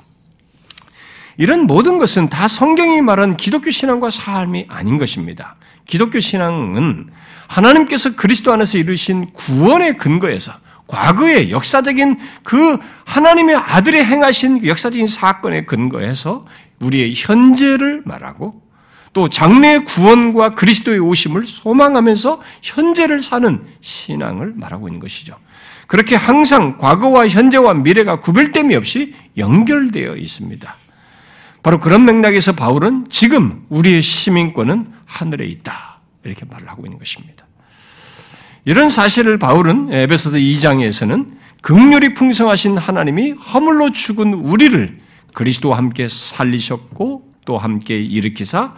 이런 1.37 1.67
모든 1.67 1.97
것은 1.97 2.29
다 2.29 2.47
성경이 2.47 3.01
말한 3.01 3.35
기독교 3.35 3.71
신앙과 3.71 4.09
삶이 4.09 4.67
아닌 4.69 4.97
것입니다. 4.97 5.55
기독교 5.85 6.19
신앙은 6.19 7.09
하나님께서 7.47 8.15
그리스도 8.15 8.53
안에서 8.53 8.77
이루신 8.77 9.31
구원의 9.33 9.97
근거에서 9.97 10.53
과거의 10.87 11.51
역사적인 11.51 12.19
그 12.43 12.77
하나님의 13.05 13.55
아들이 13.55 14.03
행하신 14.03 14.61
그 14.61 14.67
역사적인 14.67 15.07
사건의 15.07 15.65
근거에서 15.65 16.45
우리의 16.79 17.13
현재를 17.15 18.01
말하고 18.05 18.61
또 19.13 19.29
장래의 19.29 19.85
구원과 19.85 20.55
그리스도의 20.55 20.99
오심을 20.99 21.45
소망하면서 21.45 22.41
현재를 22.61 23.21
사는 23.21 23.63
신앙을 23.79 24.53
말하고 24.55 24.89
있는 24.89 24.99
것이죠. 24.99 25.37
그렇게 25.87 26.15
항상 26.15 26.77
과거와 26.77 27.29
현재와 27.29 27.75
미래가 27.75 28.19
구별됨이 28.19 28.75
없이 28.75 29.15
연결되어 29.37 30.17
있습니다. 30.17 30.75
바로 31.63 31.79
그런 31.79 32.05
맥락에서 32.05 32.51
바울은 32.51 33.05
지금 33.09 33.65
우리의 33.69 34.01
시민권은 34.01 34.87
하늘에 35.05 35.45
있다. 35.45 35.99
이렇게 36.23 36.45
말을 36.49 36.67
하고 36.67 36.85
있는 36.85 36.99
것입니다. 36.99 37.45
이런 38.65 38.89
사실을 38.89 39.37
바울은 39.39 39.93
에베소서 39.93 40.37
2장에서는 40.37 41.37
극률이 41.61 42.15
풍성하신 42.15 42.77
하나님이 42.77 43.31
허물로 43.31 43.91
죽은 43.91 44.33
우리를 44.33 45.04
그리스도와 45.35 45.77
함께 45.77 46.07
살리셨고 46.07 47.33
또 47.45 47.57
함께 47.57 47.99
일으키사 47.99 48.73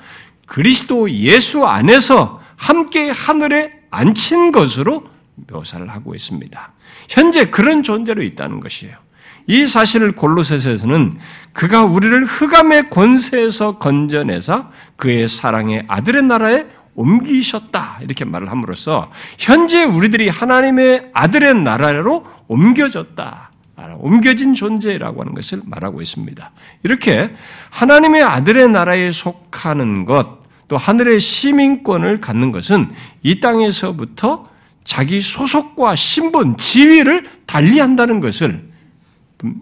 그리스도 0.48 1.10
예수 1.10 1.66
안에서 1.66 2.42
함께 2.58 3.12
하늘에 3.12 3.72
앉힌 3.92 4.52
것으로 4.52 5.08
묘사를 5.36 5.88
하고 5.88 6.16
있습니다. 6.16 6.74
현재 7.10 7.46
그런 7.46 7.84
존재로 7.84 8.24
있다는 8.24 8.60
것이에요. 8.60 8.98
이 9.46 9.66
사실을 9.68 10.14
골로새서에서는 10.14 11.20
그가 11.54 11.86
우리를 11.86 12.26
흑암의 12.26 12.90
권세에서 12.90 13.78
건져내사 13.78 14.70
그의 14.98 15.27
사랑의 15.27 15.86
아들의 15.88 16.24
나라에 16.24 16.66
옮기셨다 16.96 18.00
이렇게 18.01 18.25
말을 18.25 18.50
함으로써 18.50 19.12
현재 19.38 19.84
우리들이 19.84 20.27
하나님의 20.29 21.12
아들의 21.14 21.62
나라로 21.62 22.25
옮겨졌다. 22.48 23.51
옮겨진 24.00 24.53
존재라고 24.53 25.22
하는 25.22 25.33
것을 25.33 25.61
말하고 25.66 26.01
있습니다. 26.01 26.51
이렇게 26.83 27.33
하나님의 27.70 28.24
아들의 28.24 28.70
나라에 28.70 29.11
속하는 29.11 30.05
것, 30.05 30.40
또 30.68 30.77
하늘의 30.77 31.20
시민권을 31.20 32.20
갖는 32.20 32.51
것은 32.51 32.90
이 33.24 33.40
땅에서부터 33.40 34.46
자기 34.83 35.22
소속과 35.22 35.96
신분, 35.96 36.57
지위를 36.57 37.25
달리한다는 37.46 38.20
것을 38.20 38.68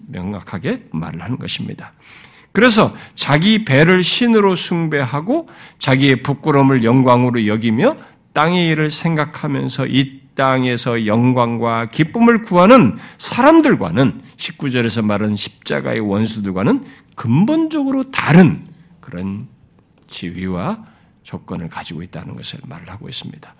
명확하게 0.07 0.85
말을 0.91 1.21
하는 1.21 1.37
것입니다. 1.37 1.91
그래서 2.51 2.95
자기 3.15 3.65
배를 3.65 4.01
신으로 4.01 4.55
숭배하고 4.55 5.49
자기의 5.77 6.23
부끄러움을 6.23 6.85
영광으로 6.85 7.47
여기며 7.47 7.97
땅의 8.31 8.69
일을 8.69 8.89
생각하면서 8.89 9.87
이 9.87 10.24
땅에서 10.35 11.05
영광과 11.05 11.89
기쁨을 11.89 12.41
구하는 12.41 12.97
사람들과는 13.17 14.21
19절에서 14.37 15.03
말하는 15.03 15.35
십자가의 15.35 16.01
원수들과는 16.01 16.83
근본적으로 17.15 18.11
다른 18.11 18.67
그런 18.99 19.47
지위와 20.07 20.85
조건을 21.23 21.69
가지고 21.69 22.03
있다는 22.03 22.35
것을 22.35 22.59
말을 22.65 22.89
하고 22.89 23.07
있습니다. 23.07 23.53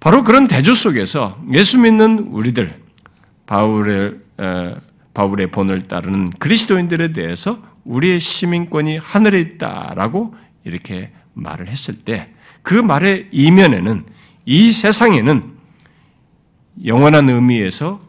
바로 0.00 0.22
그런 0.22 0.46
대조 0.46 0.74
속에서 0.74 1.42
예수 1.52 1.78
믿는 1.78 2.18
우리들, 2.30 2.80
바울의 3.46 4.14
바울의 5.14 5.50
본을 5.50 5.88
따르는 5.88 6.30
그리스도인들에 6.38 7.12
대해서 7.12 7.62
우리의 7.84 8.20
시민권이 8.20 8.98
하늘에 8.98 9.40
있다라고 9.40 10.34
이렇게 10.64 11.10
말을 11.34 11.68
했을 11.68 11.96
때 11.96 12.36
그 12.66 12.74
말의 12.74 13.28
이면에는 13.30 14.04
이 14.44 14.72
세상에는 14.72 15.55
영원한 16.84 17.28
의미에서 17.28 18.00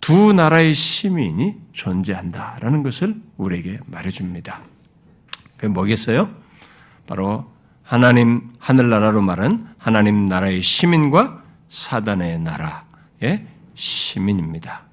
두 0.00 0.32
나라의 0.32 0.74
시민이 0.74 1.54
존재한다라는 1.72 2.82
것을 2.82 3.14
우리에게 3.36 3.78
말해줍니다. 3.86 4.60
그게 5.56 5.68
뭐겠어요? 5.68 6.28
바로 7.06 7.50
하나님 7.82 8.52
하늘나라로 8.58 9.22
말한 9.22 9.74
하나님 9.78 10.26
나라의 10.26 10.62
시민과 10.62 11.42
사단의 11.68 12.40
나라의 12.40 13.46
시민입니다. 13.74 14.84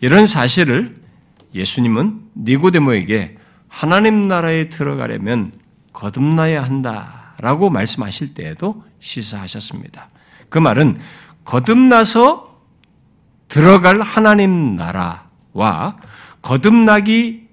이런 0.00 0.26
사실을 0.26 1.00
예수님은 1.54 2.30
니고데모에게 2.36 3.36
하나님 3.68 4.22
나라에 4.22 4.68
들어가려면 4.68 5.52
거듭나야 5.92 6.62
한다라고 6.62 7.70
말씀하실 7.70 8.34
때에도 8.34 8.84
시사하셨습니다. 8.98 10.08
그 10.48 10.58
말은 10.58 10.98
거듭나서 11.50 12.60
들어갈 13.48 14.00
하나님 14.00 14.76
나라와 14.76 15.96
거듭나기 16.42 17.48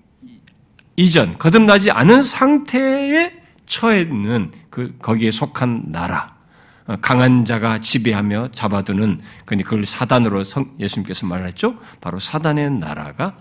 이전, 0.95 1.37
거듭나지 1.39 1.89
않은 1.89 2.21
상태에 2.21 3.33
처해 3.65 4.01
있는 4.01 4.51
그 4.69 4.95
거기에 4.99 5.31
속한 5.31 5.85
나라, 5.87 6.35
어, 6.85 6.97
강한 7.01 7.43
자가 7.43 7.79
지배하며 7.79 8.49
잡아두는 8.51 9.19
그걸 9.45 9.83
사단으로 9.83 10.43
예수님께서 10.79 11.25
말했죠. 11.25 11.79
바로 11.99 12.19
사단의 12.19 12.71
나라가 12.73 13.35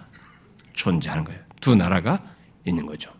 존재하는 0.72 1.24
거예요. 1.24 1.40
두 1.60 1.74
나라가 1.74 2.18
있는 2.64 2.86
거죠. 2.86 3.10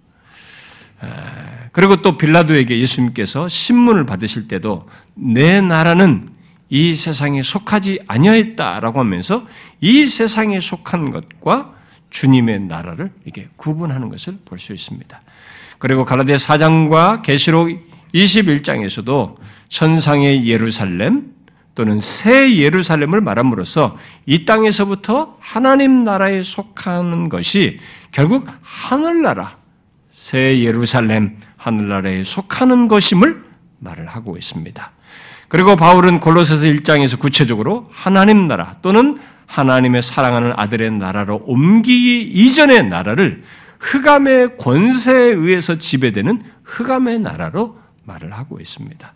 그리고 1.72 2.00
또 2.00 2.16
빌라도에게 2.16 2.80
예수님께서 2.80 3.48
신문을 3.48 4.06
받으실 4.06 4.48
때도 4.48 4.88
내 5.14 5.60
나라는 5.60 6.35
이 6.68 6.94
세상에 6.94 7.42
속하지 7.42 8.00
아니하였다라고 8.06 9.00
하면서 9.00 9.46
이 9.80 10.06
세상에 10.06 10.60
속한 10.60 11.10
것과 11.10 11.74
주님의 12.10 12.60
나라를 12.60 13.10
이렇게 13.24 13.48
구분하는 13.56 14.08
것을 14.08 14.38
볼 14.44 14.58
수 14.58 14.72
있습니다. 14.72 15.20
그리고 15.78 16.04
가라데 16.04 16.34
4장과 16.34 17.22
계시록 17.22 17.68
21장에서도 18.14 19.36
천상의 19.68 20.46
예루살렘 20.46 21.34
또는 21.74 22.00
새 22.00 22.56
예루살렘을 22.56 23.20
말함으로써 23.20 23.96
이 24.24 24.46
땅에서부터 24.46 25.36
하나님 25.38 26.04
나라에 26.04 26.42
속하는 26.42 27.28
것이 27.28 27.78
결국 28.10 28.46
하늘나라, 28.62 29.58
새 30.10 30.58
예루살렘, 30.60 31.36
하늘나라에 31.58 32.24
속하는 32.24 32.88
것임을 32.88 33.44
말을 33.80 34.06
하고 34.06 34.38
있습니다. 34.38 34.90
그리고 35.48 35.76
바울은 35.76 36.20
골로새서 36.20 36.66
1장에서 36.66 37.18
구체적으로 37.18 37.88
하나님 37.92 38.46
나라 38.46 38.74
또는 38.82 39.18
하나님의 39.46 40.02
사랑하는 40.02 40.52
아들의 40.56 40.92
나라로 40.92 41.42
옮기기 41.46 42.22
이전의 42.22 42.88
나라를 42.88 43.42
흑암의 43.78 44.56
권세에 44.56 45.32
의해서 45.34 45.76
지배되는 45.78 46.42
흑암의 46.64 47.20
나라로 47.20 47.78
말을 48.04 48.32
하고 48.32 48.58
있습니다. 48.60 49.14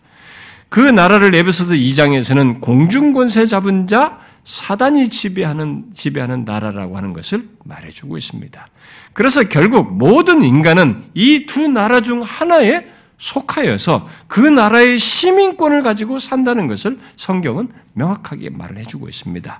그 0.69 0.79
나라를 0.79 1.35
에베소서 1.35 1.73
2장에서는 1.73 2.61
공중 2.61 3.11
권세 3.11 3.45
잡은 3.45 3.87
자, 3.87 4.19
사단이 4.45 5.09
지배하는 5.09 5.85
지배하는 5.93 6.45
나라라고 6.45 6.95
하는 6.95 7.11
것을 7.11 7.49
말해주고 7.65 8.17
있습니다. 8.17 8.67
그래서 9.13 9.43
결국 9.43 9.97
모든 9.97 10.41
인간은 10.43 11.03
이 11.13 11.45
두 11.45 11.67
나라 11.67 12.01
중 12.01 12.21
하나에 12.21 12.85
속하여서 13.21 14.07
그 14.27 14.39
나라의 14.39 14.97
시민권을 14.97 15.83
가지고 15.83 16.17
산다는 16.17 16.65
것을 16.67 16.99
성경은 17.15 17.69
명확하게 17.93 18.49
말을 18.49 18.79
해주고 18.79 19.07
있습니다. 19.07 19.59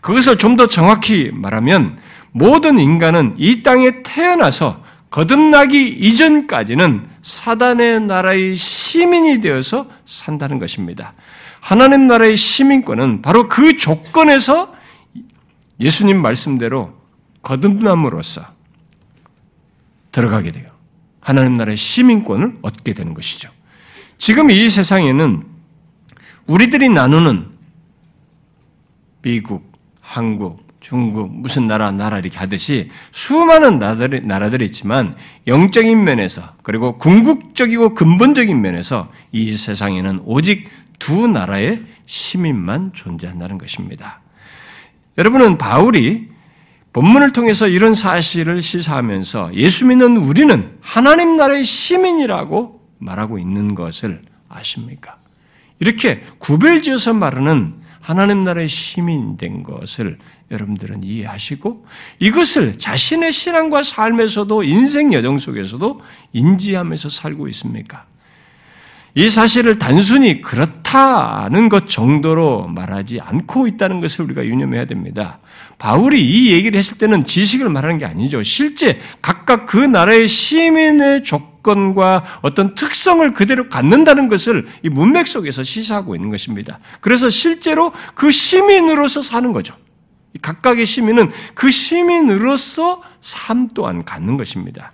그것을 0.00 0.38
좀 0.38 0.56
더 0.56 0.66
정확히 0.68 1.30
말하면 1.32 1.98
모든 2.30 2.78
인간은 2.78 3.34
이 3.38 3.62
땅에 3.62 4.02
태어나서 4.02 4.82
거듭나기 5.10 5.88
이전까지는 5.88 7.06
사단의 7.22 8.02
나라의 8.02 8.56
시민이 8.56 9.40
되어서 9.40 9.86
산다는 10.04 10.58
것입니다. 10.58 11.12
하나님 11.60 12.06
나라의 12.06 12.36
시민권은 12.36 13.22
바로 13.22 13.48
그 13.48 13.76
조건에서 13.78 14.72
예수님 15.80 16.20
말씀대로 16.22 16.94
거듭남으로써 17.42 18.42
들어가게 20.12 20.52
돼요. 20.52 20.71
하나님 21.22 21.56
나라의 21.56 21.76
시민권을 21.76 22.58
얻게 22.60 22.92
되는 22.92 23.14
것이죠. 23.14 23.48
지금 24.18 24.50
이 24.50 24.68
세상에는 24.68 25.44
우리들이 26.46 26.88
나누는 26.88 27.46
미국, 29.22 29.72
한국, 30.00 30.66
중국, 30.80 31.32
무슨 31.32 31.68
나라, 31.68 31.92
나라 31.92 32.18
이렇게 32.18 32.36
하듯이 32.36 32.90
수많은 33.12 33.78
나라들이, 33.78 34.20
나라들이 34.26 34.64
있지만 34.64 35.14
영적인 35.46 36.02
면에서 36.02 36.42
그리고 36.62 36.98
궁극적이고 36.98 37.94
근본적인 37.94 38.60
면에서 38.60 39.10
이 39.30 39.56
세상에는 39.56 40.22
오직 40.24 40.68
두 40.98 41.28
나라의 41.28 41.82
시민만 42.06 42.92
존재한다는 42.92 43.58
것입니다. 43.58 44.20
여러분은 45.18 45.56
바울이 45.56 46.31
본문을 46.92 47.30
통해서 47.30 47.68
이런 47.68 47.94
사실을 47.94 48.62
시사하면서 48.62 49.54
예수 49.54 49.86
믿는 49.86 50.18
우리는 50.18 50.72
하나님 50.80 51.36
나라의 51.36 51.64
시민이라고 51.64 52.80
말하고 52.98 53.38
있는 53.38 53.74
것을 53.74 54.22
아십니까? 54.48 55.16
이렇게 55.80 56.22
구별지어서 56.38 57.14
말하는 57.14 57.74
하나님 58.00 58.44
나라의 58.44 58.68
시민 58.68 59.36
된 59.36 59.62
것을 59.62 60.18
여러분들은 60.50 61.04
이해하시고 61.04 61.86
이것을 62.18 62.76
자신의 62.76 63.32
신앙과 63.32 63.82
삶에서도 63.82 64.64
인생 64.64 65.12
여정 65.12 65.38
속에서도 65.38 66.00
인지하면서 66.32 67.08
살고 67.08 67.48
있습니까? 67.48 68.02
이 69.14 69.28
사실을 69.28 69.78
단순히 69.78 70.40
그렇다는 70.40 71.68
것 71.68 71.88
정도로 71.88 72.66
말하지 72.68 73.20
않고 73.20 73.66
있다는 73.66 74.00
것을 74.00 74.24
우리가 74.24 74.44
유념해야 74.44 74.86
됩니다. 74.86 75.38
바울이 75.78 76.24
이 76.24 76.52
얘기를 76.52 76.78
했을 76.78 76.98
때는 76.98 77.24
지식을 77.24 77.68
말하는 77.68 77.98
게 77.98 78.04
아니죠. 78.04 78.42
실제 78.42 79.00
각각 79.20 79.66
그 79.66 79.76
나라의 79.76 80.28
시민의 80.28 81.22
조건과 81.22 82.24
어떤 82.42 82.74
특성을 82.74 83.32
그대로 83.32 83.68
갖는다는 83.68 84.28
것을 84.28 84.66
이 84.82 84.88
문맥 84.88 85.26
속에서 85.26 85.62
시사하고 85.62 86.14
있는 86.14 86.30
것입니다. 86.30 86.78
그래서 87.00 87.30
실제로 87.30 87.92
그 88.14 88.30
시민으로서 88.30 89.22
사는 89.22 89.52
거죠. 89.52 89.74
각각의 90.40 90.86
시민은 90.86 91.30
그 91.54 91.70
시민으로서 91.70 93.02
삶 93.20 93.68
또한 93.68 94.04
갖는 94.04 94.36
것입니다. 94.36 94.92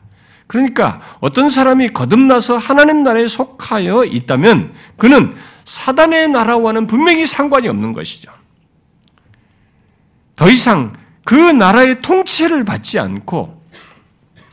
그러니까 0.49 1.01
어떤 1.21 1.49
사람이 1.49 1.91
거듭나서 1.91 2.57
하나님 2.57 3.03
나라에 3.03 3.29
속하여 3.29 4.05
있다면 4.05 4.73
그는 4.97 5.35
사단의 5.65 6.29
나라와는 6.29 6.87
분명히 6.87 7.27
상관이 7.27 7.69
없는 7.69 7.93
것이죠. 7.93 8.33
더 10.39 10.49
이상 10.49 10.93
그 11.25 11.35
나라의 11.35 12.01
통치를 12.01 12.65
받지 12.65 13.01
않고 13.01 13.61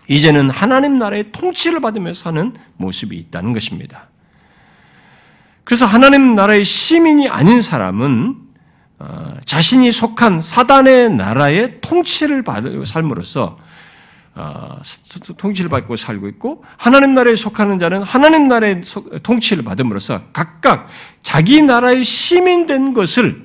이제는 0.10 0.50
하나님 0.50 0.98
나라의 0.98 1.32
통치를 1.32 1.80
받으며 1.80 2.12
사는 2.12 2.54
모습이 2.78 3.16
있다는 3.16 3.54
것입니다. 3.54 4.10
그래서 5.64 5.86
하나님 5.86 6.34
나라의 6.34 6.66
시민이 6.66 7.30
아닌 7.30 7.62
사람은 7.62 8.36
어, 8.98 9.36
자신이 9.46 9.92
속한 9.92 10.42
사단의 10.42 11.12
나라의 11.12 11.82
통치를 11.82 12.42
받으 12.42 12.84
삶으로써 12.84 13.60
어, 14.34 14.82
통치를 15.38 15.70
받고 15.70 15.98
살고 15.98 16.28
있고 16.30 16.66
하나님 16.78 17.14
나라에 17.14 17.36
속하는 17.36 17.78
자는 17.78 18.02
하나님 18.02 18.48
나라의 18.48 18.82
통치를 19.22 19.64
받음으로써 19.64 20.24
각각 20.34 20.88
자기 21.22 21.62
나라의 21.62 22.04
시민된 22.04 22.94
것을 22.94 23.45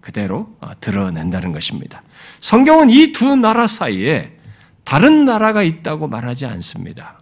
그대로 0.00 0.54
어, 0.60 0.72
드러낸다는 0.80 1.52
것입니다. 1.52 2.02
성경은 2.40 2.90
이 2.90 3.12
두 3.12 3.36
나라 3.36 3.66
사이에 3.66 4.36
다른 4.84 5.24
나라가 5.24 5.62
있다고 5.62 6.08
말하지 6.08 6.46
않습니다. 6.46 7.20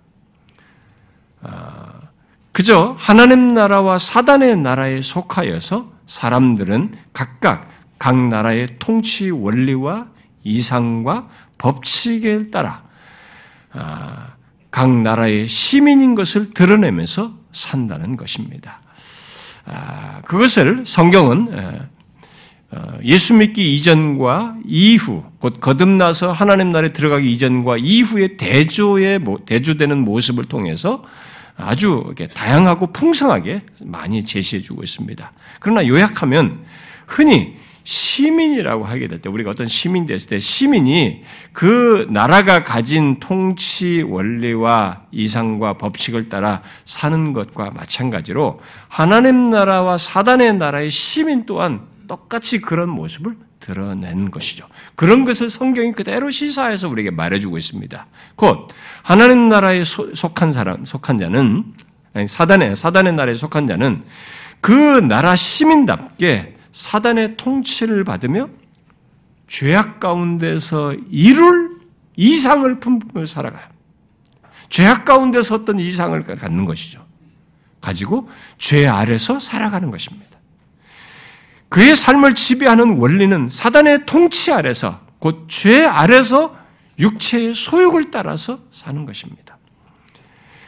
어, 1.42 2.08
그저 2.52 2.96
하나님 2.98 3.54
나라와 3.54 3.98
사단의 3.98 4.56
나라에 4.56 5.02
속하여서 5.02 5.92
사람들은 6.06 6.94
각각 7.12 7.68
각 7.98 8.16
나라의 8.16 8.78
통치 8.78 9.30
원리와 9.30 10.06
이상과 10.44 11.28
법칙에 11.58 12.50
따라 12.50 12.82
아, 13.72 14.34
각 14.70 14.90
나라의 14.90 15.48
시민인 15.48 16.14
것을 16.14 16.54
드러내면서 16.54 17.32
산다는 17.52 18.16
것입니다. 18.16 18.80
아, 19.66 20.22
그것을 20.24 20.84
성경은 20.86 21.48
어, 21.52 21.88
예수 23.02 23.32
믿기 23.34 23.74
이전과 23.74 24.56
이후, 24.66 25.24
곧 25.38 25.60
거듭나서 25.60 26.32
하나님 26.32 26.70
나라에 26.70 26.92
들어가기 26.92 27.30
이전과 27.32 27.78
이후의 27.78 28.36
대조의 28.36 29.20
대조되는 29.46 29.98
모습을 29.98 30.44
통해서 30.44 31.02
아주 31.56 32.14
다양하고 32.34 32.92
풍성하게 32.92 33.62
많이 33.84 34.22
제시해주고 34.24 34.82
있습니다. 34.82 35.32
그러나 35.60 35.86
요약하면 35.86 36.60
흔히 37.06 37.56
시민이라고 37.84 38.84
하게 38.84 39.08
될 39.08 39.22
때, 39.22 39.30
우리가 39.30 39.48
어떤 39.48 39.66
시민 39.66 40.04
됐을 40.04 40.28
때, 40.28 40.38
시민이 40.38 41.22
그 41.52 42.06
나라가 42.10 42.62
가진 42.62 43.18
통치 43.18 44.04
원리와 44.06 45.04
이상과 45.10 45.78
법칙을 45.78 46.28
따라 46.28 46.60
사는 46.84 47.32
것과 47.32 47.70
마찬가지로 47.70 48.60
하나님 48.88 49.48
나라와 49.48 49.96
사단의 49.96 50.58
나라의 50.58 50.90
시민 50.90 51.46
또한 51.46 51.87
똑같이 52.08 52.60
그런 52.60 52.88
모습을 52.88 53.36
드러낸 53.60 54.30
것이죠. 54.30 54.66
그런 54.94 55.24
것을 55.24 55.50
성경이 55.50 55.92
그대로 55.92 56.30
시사해서 56.30 56.88
우리에게 56.88 57.10
말해주고 57.10 57.58
있습니다. 57.58 58.06
곧 58.34 58.68
하나님 59.02 59.48
나라에 59.48 59.84
속한 59.84 60.52
사람, 60.52 60.84
속한 60.84 61.18
자는 61.18 61.64
아니, 62.14 62.26
사단의 62.26 62.74
사단의 62.76 63.12
나라에 63.12 63.34
속한 63.34 63.66
자는 63.66 64.02
그 64.60 64.72
나라 64.72 65.36
시민답게 65.36 66.56
사단의 66.72 67.36
통치를 67.36 68.04
받으며 68.04 68.48
죄악 69.46 70.00
가운데서 70.00 70.94
이룰 71.10 71.78
이상을 72.16 72.80
품고 72.80 73.26
살아가요. 73.26 73.66
죄악 74.68 75.04
가운데서 75.04 75.54
어떤 75.54 75.78
이상을 75.78 76.22
갖는 76.22 76.64
것이죠. 76.64 77.06
가지고 77.80 78.28
죄 78.58 78.86
아래서 78.86 79.38
살아가는 79.38 79.90
것입니다. 79.90 80.27
그의 81.68 81.94
삶을 81.96 82.34
지배하는 82.34 82.96
원리는 82.98 83.48
사단의 83.48 84.06
통치 84.06 84.52
아래서 84.52 85.00
곧 85.18 85.46
죄 85.48 85.84
아래서 85.84 86.56
육체의 86.98 87.54
소욕을 87.54 88.10
따라서 88.10 88.58
사는 88.70 89.04
것입니다. 89.04 89.58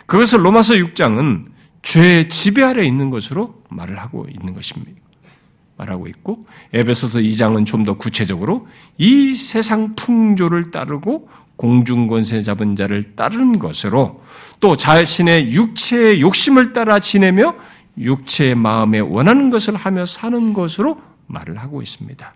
그것을 0.07 0.45
로마서 0.45 0.75
6장은 0.75 1.47
죄의 1.83 2.29
지배 2.29 2.63
아래 2.63 2.85
있는 2.85 3.11
것으로 3.11 3.63
말을 3.71 3.99
하고 3.99 4.27
있는 4.29 4.55
것입니다. 4.55 5.01
말하고 5.77 6.09
있고 6.09 6.47
에베소서 6.75 7.21
2장은 7.21 7.65
좀 7.65 7.85
더 7.85 7.95
구체적으로 7.95 8.69
이 8.99 9.35
세상 9.35 9.95
풍조를 9.95 10.71
따르고 10.71 11.29
공중 11.57 12.07
권세 12.07 12.43
잡은 12.43 12.77
자를 12.77 13.15
따르는 13.17 13.59
것으로 13.59 14.19
또 14.61 14.77
자신의 14.77 15.53
육체의 15.53 16.21
욕심을 16.21 16.73
따라 16.73 16.99
지내며 16.99 17.55
육체의 18.01 18.55
마음에 18.55 18.99
원하는 18.99 19.51
것을 19.51 19.77
하며 19.77 20.07
사는 20.07 20.53
것으로 20.53 21.01
말을 21.27 21.59
하고 21.59 21.83
있습니다. 21.83 22.33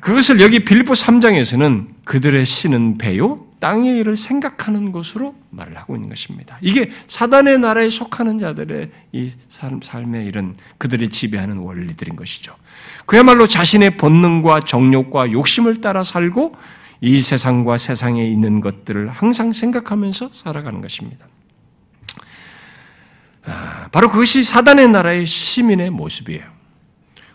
그것을 0.00 0.40
여기 0.40 0.64
빌립보 0.64 0.92
3장에서는 0.92 1.86
그들의 2.04 2.44
신은 2.44 2.98
배요 2.98 3.46
땅의 3.58 3.98
일을 3.98 4.16
생각하는 4.16 4.92
것으로 4.92 5.34
말을 5.50 5.76
하고 5.76 5.96
있는 5.96 6.08
것입니다. 6.08 6.58
이게 6.60 6.92
사단의 7.08 7.58
나라에 7.58 7.88
속하는 7.88 8.38
자들의 8.38 8.90
이 9.12 9.32
삶의 9.50 10.26
이런 10.26 10.56
그들이 10.78 11.08
지배하는 11.08 11.56
원리들인 11.56 12.16
것이죠. 12.16 12.54
그야말로 13.06 13.46
자신의 13.46 13.96
본능과 13.96 14.60
정욕과 14.60 15.32
욕심을 15.32 15.80
따라 15.80 16.04
살고 16.04 16.54
이 17.00 17.22
세상과 17.22 17.78
세상에 17.78 18.24
있는 18.24 18.60
것들을 18.60 19.08
항상 19.08 19.52
생각하면서 19.52 20.30
살아가는 20.32 20.80
것입니다. 20.80 21.26
아, 23.46 23.88
바로 23.92 24.10
그것이 24.10 24.42
사단의 24.42 24.88
나라의 24.88 25.26
시민의 25.26 25.90
모습이에요. 25.90 26.56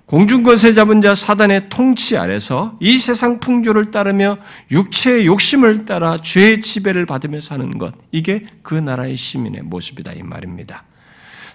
공중권세 0.05 0.73
잡은 0.73 0.99
자 0.99 1.15
사단의 1.15 1.69
통치 1.69 2.17
아래서 2.17 2.77
이 2.81 2.97
세상 2.97 3.39
풍조를 3.39 3.91
따르며 3.91 4.39
육체의 4.69 5.25
욕심을 5.25 5.85
따라 5.85 6.17
죄의 6.21 6.59
지배를 6.59 7.05
받으며 7.05 7.39
사는 7.39 7.77
것. 7.77 7.93
이게 8.11 8.45
그 8.61 8.75
나라의 8.75 9.15
시민의 9.15 9.61
모습이다. 9.61 10.11
이 10.11 10.23
말입니다. 10.23 10.83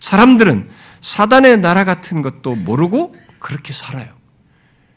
사람들은 0.00 0.70
사단의 1.02 1.58
나라 1.58 1.84
같은 1.84 2.22
것도 2.22 2.54
모르고 2.54 3.14
그렇게 3.38 3.74
살아요. 3.74 4.15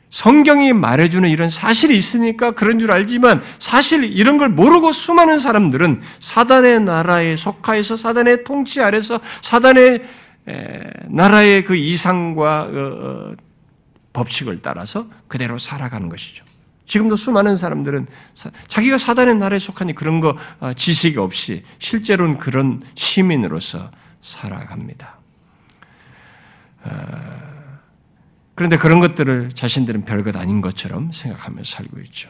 성경이 0.10 0.74
말해주는 0.74 1.30
이런 1.30 1.50
사실이 1.50 1.95
있으니까 1.95 2.52
그런 2.52 2.80
줄 2.80 2.91
알지만 2.91 3.41
사실 3.60 4.04
이런 4.04 4.38
걸 4.38 4.50
모르고 4.50 4.91
수많은 4.91 5.38
사람들은 5.38 6.02
사단의 6.19 6.82
나라에 6.82 7.36
속하여서 7.36 7.95
사단의 7.95 8.43
통치 8.43 8.82
아래서 8.82 9.19
사단의 9.41 10.04
나라의 11.08 11.63
그 11.63 11.76
이상과 11.76 12.62
어, 12.62 12.72
어, 12.74 13.34
법칙을 14.13 14.62
따라서 14.63 15.06
그대로 15.28 15.60
살아가는 15.60 16.10
것이죠. 16.10 16.43
지금도 16.88 17.15
수많은 17.15 17.56
사람들은 17.56 18.08
자기가 18.67 18.98
사단의 18.98 19.36
나라에 19.36 19.60
속하니 19.60 19.93
그런 19.93 20.19
거 20.19 20.36
어, 20.60 20.74
지식이 20.74 21.19
없이 21.19 21.63
실제로는 21.78 22.39
그런 22.39 22.82
시민으로서 22.95 23.91
살아갑니다. 24.22 25.19
그런데 28.60 28.76
그런 28.76 29.00
것들을 29.00 29.52
자신들은 29.54 30.04
별것 30.04 30.36
아닌 30.36 30.60
것처럼 30.60 31.13
생각하며 31.13 31.63
살고 31.63 32.02
있죠. 32.02 32.30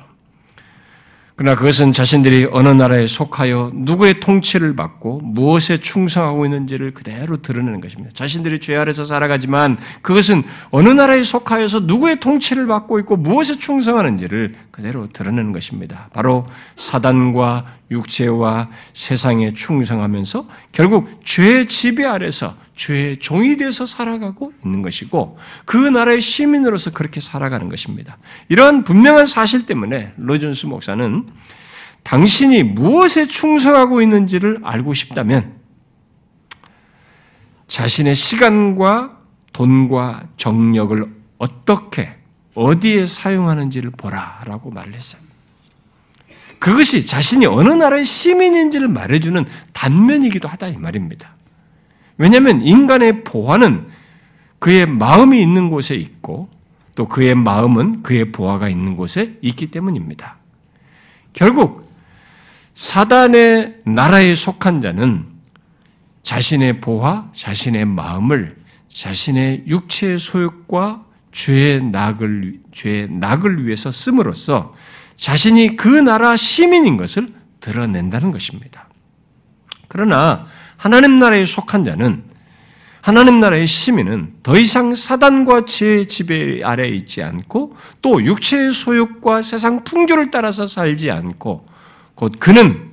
그러나 1.36 1.56
그것은 1.56 1.92
자신들이 1.92 2.50
어느 2.52 2.68
나라에 2.68 3.08
속하여 3.08 3.72
누구의 3.74 4.20
통치를 4.20 4.76
받고 4.76 5.22
무엇에 5.24 5.78
충성하고 5.78 6.46
있는지를 6.46 6.94
그대로 6.94 7.42
드러내는 7.42 7.82
것입니다. 7.82 8.12
자신들이 8.14 8.60
죄 8.60 8.76
아래서 8.76 9.06
살아가지만 9.06 9.80
그것은 10.04 10.44
어느 10.70 10.90
나라에 10.90 11.24
속하여서 11.24 11.80
누구의 11.80 12.20
통치를 12.20 12.68
받고 12.68 13.00
있고 13.00 13.16
무엇에 13.16 13.56
충성하는지를 13.56 14.52
그대로 14.70 15.10
드러내는 15.12 15.52
것입니다. 15.52 16.10
바로 16.14 16.46
사단과 16.78 17.66
육체와 17.92 18.70
세상에 18.94 19.54
충성하면서 19.54 20.48
결국 20.72 21.22
죄의 21.24 21.66
지배 21.66 22.06
아래서 22.06 22.56
죄의 22.76 23.18
종이 23.18 23.58
돼서 23.58 23.86
살아가고 23.86 24.54
있는 24.64 24.82
것이고 24.82 25.38
그 25.66 25.78
나라의 25.78 26.22
시민으로서 26.22 26.92
그렇게 26.92 27.20
살아가는 27.20 27.68
것입니다. 27.68 28.18
이러한 28.48 28.84
분명한 28.84 29.26
사실 29.26 29.66
때문에 29.66 30.14
로준스 30.18 30.68
목사는 30.68 31.28
당신이 32.04 32.64
무엇에 32.64 33.26
충성하고 33.26 34.02
있는지를 34.02 34.60
알고 34.64 34.94
싶다면 34.94 35.60
자신의 37.68 38.16
시간과 38.16 39.18
돈과 39.54 40.28
정력을 40.38 41.16
어떻게 41.38 42.16
어디에 42.56 43.06
사용하는지를 43.06 43.92
보라라고 43.92 44.72
말을 44.72 44.94
했어요. 44.94 45.29
그것이 46.60 47.06
자신이 47.06 47.46
어느 47.46 47.70
나라의 47.70 48.06
시민인지를 48.06 48.88
말해주는 48.90 49.46
단면이기도 49.74 50.48
하다 50.48 50.68
이 50.68 50.78
말입니다. 50.78 51.34
왜냐하면 52.18 52.62
인간의 52.62 53.24
보화는 53.24 53.88
그의 54.60 54.86
마음이 54.86 55.42
있는 55.42 55.70
곳에 55.70 55.96
있고 55.96 56.50
또 56.96 57.08
그의 57.08 57.34
마음은 57.34 58.04
그의 58.04 58.32
보화가 58.34 58.68
있는 58.68 58.98
곳에 58.98 59.38
있기 59.42 59.72
때문입니다. 59.72 60.38
결국 61.32 61.90
사단의 62.74 63.78
나라에 63.86 64.36
속한 64.36 64.82
자는 64.82 65.26
자신의 66.24 66.82
보화, 66.82 67.30
자신의 67.34 67.86
마음을 67.86 68.58
자신의 68.90 69.64
육체의 69.68 70.20
소욕과 70.20 71.06
죄의 71.32 71.86
낙을 71.86 72.60
죄의 72.74 73.08
낙을 73.12 73.66
위해서 73.66 73.92
씀으로써 73.92 74.74
자신이 75.20 75.76
그 75.76 75.88
나라 75.88 76.38
시민인 76.38 76.96
것을 76.98 77.28
드러낸다는 77.60 78.32
것입니다. 78.32 78.88
그러나 79.90 80.46
하나님 80.78 81.20
나라에 81.20 81.46
속한 81.46 81.84
자는 81.84 82.24
하나님 83.02 83.40
나라의 83.40 83.68
시민은 83.68 84.36
더 84.44 84.58
이상 84.58 84.96
사단과 84.96 85.66
죄의 85.66 86.08
지배 86.08 86.62
아래 86.64 86.88
있지 86.88 87.22
않고 87.22 87.76
또 88.02 88.24
육체의 88.24 88.72
소욕과 88.72 89.42
세상 89.42 89.84
풍조를 89.84 90.32
따라서 90.32 90.68
살지 90.68 91.12
않고 91.12 91.66
곧 92.16 92.34
그는 92.40 92.92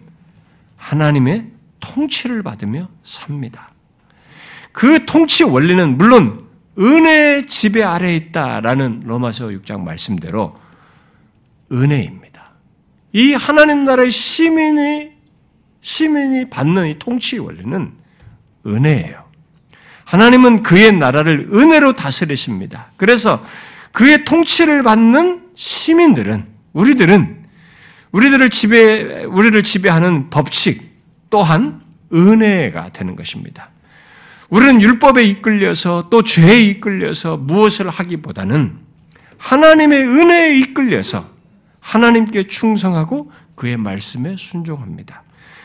하나님의 0.76 1.46
통치를 1.80 2.42
받으며 2.42 2.88
삽니다. 3.04 3.68
그 4.72 5.04
통치 5.06 5.44
원리는 5.44 5.96
물론 5.96 6.44
은혜의 6.78 7.46
지배 7.46 7.82
아래에 7.82 8.16
있다라는 8.16 9.02
로마서 9.06 9.46
6장 9.48 9.80
말씀대로 9.82 10.65
은혜입니다. 11.72 12.52
이 13.12 13.32
하나님 13.32 13.84
나라의 13.84 14.10
시민이 14.10 15.10
시민이 15.80 16.50
받는 16.50 16.88
이 16.88 16.98
통치 16.98 17.38
원리는 17.38 17.92
은혜예요. 18.66 19.24
하나님은 20.04 20.62
그의 20.62 20.92
나라를 20.92 21.48
은혜로 21.52 21.94
다스리십니다. 21.94 22.92
그래서 22.96 23.44
그의 23.92 24.24
통치를 24.24 24.82
받는 24.82 25.42
시민들은 25.54 26.46
우리들은 26.72 27.44
우리들을 28.12 28.50
지배 28.50 29.24
우리를 29.24 29.62
지배하는 29.62 30.30
법칙 30.30 30.82
또한 31.30 31.80
은혜가 32.12 32.90
되는 32.90 33.16
것입니다. 33.16 33.68
우리는 34.48 34.80
율법에 34.80 35.24
이끌려서 35.24 36.08
또 36.10 36.22
죄에 36.22 36.62
이끌려서 36.62 37.36
무엇을 37.36 37.88
하기보다는 37.88 38.78
하나님의 39.38 40.02
은혜에 40.02 40.58
이끌려서 40.58 41.35
하나님께 41.86 42.48
충성하고 42.48 43.30
그의 43.54 43.76
말씀에 43.76 44.34
순종합니다. 44.36 45.22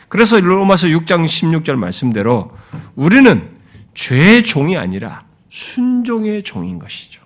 그래서 0.08 0.40
로마서 0.40 0.88
6장 0.88 1.26
16절 1.26 1.74
말씀대로 1.74 2.48
우리는 2.96 3.50
죄의 3.96 4.44
종이 4.44 4.78
아니라 4.78 5.24
순종의 5.50 6.44
종인 6.44 6.78
것이죠. 6.78 7.24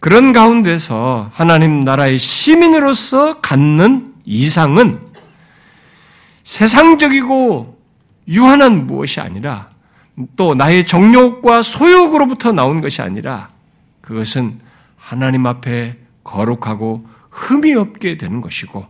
그런 0.00 0.32
가운데서 0.32 1.30
하나님 1.32 1.80
나라의 1.80 2.18
시민으로서 2.18 3.40
갖는 3.40 4.12
이상은 4.24 4.98
세상적이고 6.42 7.78
유한한 8.26 8.88
무엇이 8.88 9.20
아니라 9.20 9.68
또 10.36 10.56
나의 10.56 10.84
정욕과 10.84 11.62
소욕으로부터 11.62 12.50
나온 12.50 12.80
것이 12.80 13.02
아니라 13.02 13.50
그것은 14.00 14.58
하나님 14.96 15.46
앞에 15.46 15.96
거룩하고 16.24 17.11
흠이 17.32 17.74
없게 17.74 18.18
되는 18.18 18.40
것이고 18.40 18.84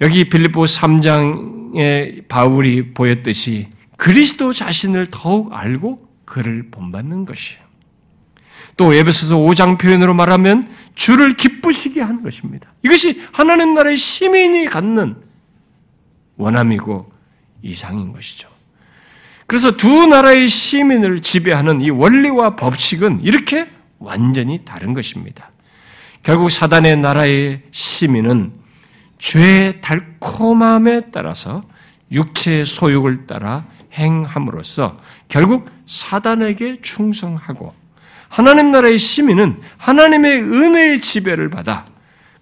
여기 0.00 0.28
빌립보 0.28 0.64
3장에 0.64 2.26
바울이 2.28 2.92
보였듯이 2.92 3.68
그리스도 3.96 4.52
자신을 4.52 5.06
더욱 5.10 5.52
알고 5.52 6.08
그를 6.24 6.70
본받는 6.70 7.24
것이에요. 7.24 7.62
또 8.76 8.92
에베소서 8.92 9.36
5장 9.36 9.78
표현으로 9.78 10.14
말하면 10.14 10.68
주를 10.94 11.36
기쁘시게 11.36 12.00
하는 12.00 12.22
것입니다. 12.22 12.72
이것이 12.82 13.22
하나님 13.32 13.74
나라의 13.74 13.96
시민이 13.96 14.66
갖는 14.66 15.16
원함이고 16.36 17.06
이상인 17.62 18.12
것이죠. 18.12 18.48
그래서 19.46 19.76
두 19.76 20.06
나라의 20.06 20.48
시민을 20.48 21.22
지배하는 21.22 21.80
이 21.82 21.90
원리와 21.90 22.56
법칙은 22.56 23.20
이렇게 23.22 23.68
완전히 23.98 24.64
다른 24.64 24.94
것입니다. 24.94 25.51
결국 26.22 26.50
사단의 26.50 26.96
나라의 26.96 27.62
시민은 27.72 28.52
죄의 29.18 29.80
달콤함에 29.80 31.10
따라서 31.10 31.62
육체의 32.12 32.66
소욕을 32.66 33.26
따라 33.26 33.64
행함으로써 33.94 34.98
결국 35.28 35.68
사단에게 35.86 36.80
충성하고 36.80 37.74
하나님 38.28 38.70
나라의 38.70 38.98
시민은 38.98 39.60
하나님의 39.76 40.42
은혜의 40.42 41.00
지배를 41.00 41.50
받아 41.50 41.86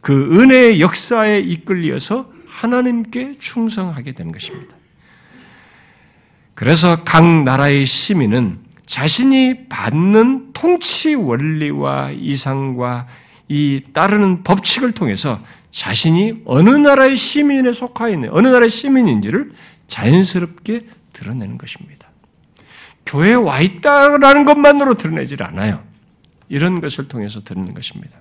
그 0.00 0.40
은혜의 0.40 0.80
역사에 0.80 1.40
이끌려서 1.40 2.30
하나님께 2.46 3.34
충성하게 3.38 4.12
되는 4.12 4.32
것입니다. 4.32 4.76
그래서 6.54 7.02
각 7.04 7.24
나라의 7.44 7.86
시민은 7.86 8.58
자신이 8.86 9.68
받는 9.68 10.52
통치 10.52 11.14
원리와 11.14 12.10
이상과 12.10 13.06
이 13.50 13.82
따르는 13.92 14.44
법칙을 14.44 14.92
통해서 14.92 15.40
자신이 15.72 16.42
어느 16.44 16.70
나라의 16.70 17.16
시민에 17.16 17.72
속하 17.72 18.08
있는 18.08 18.30
어느 18.32 18.46
나라의 18.46 18.70
시민인지를 18.70 19.50
자연스럽게 19.88 20.86
드러내는 21.12 21.58
것입니다. 21.58 22.08
교회에 23.04 23.34
와 23.34 23.60
있다라는 23.60 24.44
것만으로 24.44 24.94
드러내질 24.94 25.42
않아요. 25.42 25.82
이런 26.48 26.80
것을 26.80 27.08
통해서 27.08 27.42
드러내는 27.42 27.74
것입니다. 27.74 28.16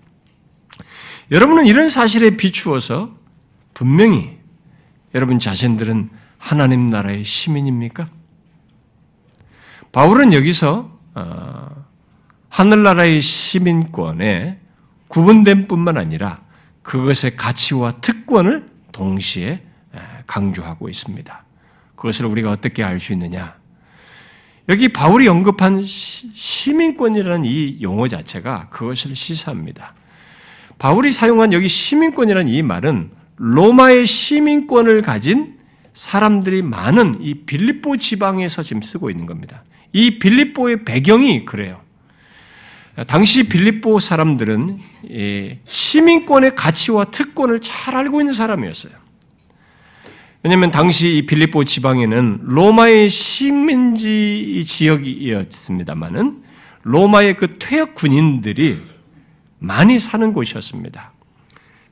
여러분은 1.30 1.68
이런 1.68 1.90
사실에 1.90 2.32
비추어서 2.32 3.16
분명히 3.76 4.40
여러분 5.14 5.38
자신들은 5.38 6.10
하나님 6.40 6.90
나라의 6.90 7.24
시민입니까? 7.24 8.08
바울은 9.92 10.34
여기서 10.34 11.00
어, 11.14 11.86
하늘나라의 12.50 13.22
시민권에 13.22 14.59
구분된 15.10 15.68
뿐만 15.68 15.98
아니라 15.98 16.40
그것의 16.82 17.36
가치와 17.36 18.00
특권을 18.00 18.70
동시에 18.94 19.62
강조하고 20.26 20.88
있습니다. 20.88 21.44
그것을 21.96 22.26
우리가 22.28 22.52
어떻게 22.52 22.84
알 22.84 23.00
수 23.00 23.12
있느냐? 23.14 23.56
여기 24.70 24.88
바울이 24.88 25.28
언급한 25.28 25.82
시민권이라는 25.84 27.44
이 27.44 27.80
용어 27.82 28.08
자체가 28.08 28.70
그것을 28.70 29.16
시사합니다. 29.16 29.96
바울이 30.78 31.12
사용한 31.12 31.54
여기 31.54 31.68
시민권이라는 31.68 32.52
이 32.52 32.62
말은 32.62 33.10
로마의 33.38 34.06
시민권을 34.06 35.02
가진 35.02 35.58
사람들이 35.94 36.62
많은 36.62 37.18
이 37.22 37.34
빌립보 37.46 37.98
지방에서 37.98 38.64
지금 38.64 38.82
쓰고 38.82 39.10
있는 39.10 39.26
겁니다. 39.26 39.64
이 39.92 40.20
빌립보의 40.20 40.86
배경이 40.86 41.46
그래요. 41.46 41.82
당시 43.08 43.48
빌립보 43.48 44.00
사람들은 44.00 44.80
시민권의 45.66 46.56
가치와 46.56 47.06
특권을 47.06 47.62
잘 47.62 47.96
알고 47.96 48.22
있는 48.22 48.34
사람이었어요. 48.34 48.94
왜냐하면 50.44 50.72
당시 50.72 51.18
이 51.18 51.26
빌립보 51.26 51.66
지방에는 51.66 52.40
로마의 52.44 53.10
식민지 53.10 54.64
지역이었습니다만은 54.66 56.44
로마의 56.84 57.38
그 57.38 57.58
퇴역 57.60 57.94
군인들이 57.96 58.82
많이 59.60 60.00
사는 60.00 60.32
곳이었습니다. 60.32 61.12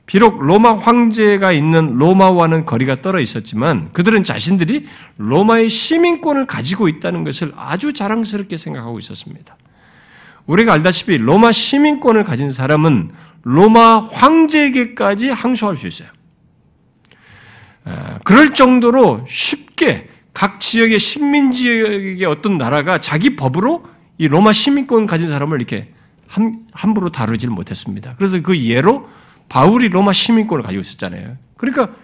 비록 0.06 0.42
로마 0.42 0.74
황제가 0.74 1.52
있는 1.52 1.98
로마와는 1.98 2.64
거리가 2.64 3.02
떨어 3.02 3.20
있었지만 3.20 3.92
그들은 3.92 4.24
자신들이 4.24 4.86
로마의 5.18 5.68
시민권을 5.68 6.46
가지고 6.46 6.88
있다는 6.88 7.24
것을 7.24 7.52
아주 7.54 7.92
자랑스럽게 7.92 8.56
생각하고 8.56 8.98
있었습니다. 8.98 9.58
우리가 10.48 10.72
알다시피 10.72 11.18
로마 11.18 11.52
시민권을 11.52 12.24
가진 12.24 12.50
사람은 12.50 13.10
로마 13.42 13.98
황제에게까지 13.98 15.28
항소할 15.28 15.76
수 15.76 15.86
있어요. 15.86 16.08
아, 17.84 18.18
그럴 18.24 18.54
정도로 18.54 19.24
쉽게 19.28 20.08
각 20.32 20.58
지역의 20.58 20.98
식민 20.98 21.52
지역의 21.52 22.24
어떤 22.24 22.58
나라가 22.58 22.98
자기 22.98 23.36
법으로 23.36 23.84
이 24.16 24.26
로마 24.26 24.52
시민권 24.52 25.06
가진 25.06 25.28
사람을 25.28 25.58
이렇게 25.58 25.92
함부로 26.72 27.10
다루질 27.10 27.50
못했습니다. 27.50 28.14
그래서 28.16 28.40
그 28.40 28.58
예로 28.58 29.08
바울이 29.48 29.88
로마 29.88 30.12
시민권을 30.12 30.64
가지고 30.64 30.80
있었잖아요. 30.80 31.36
그러니까 31.56 31.94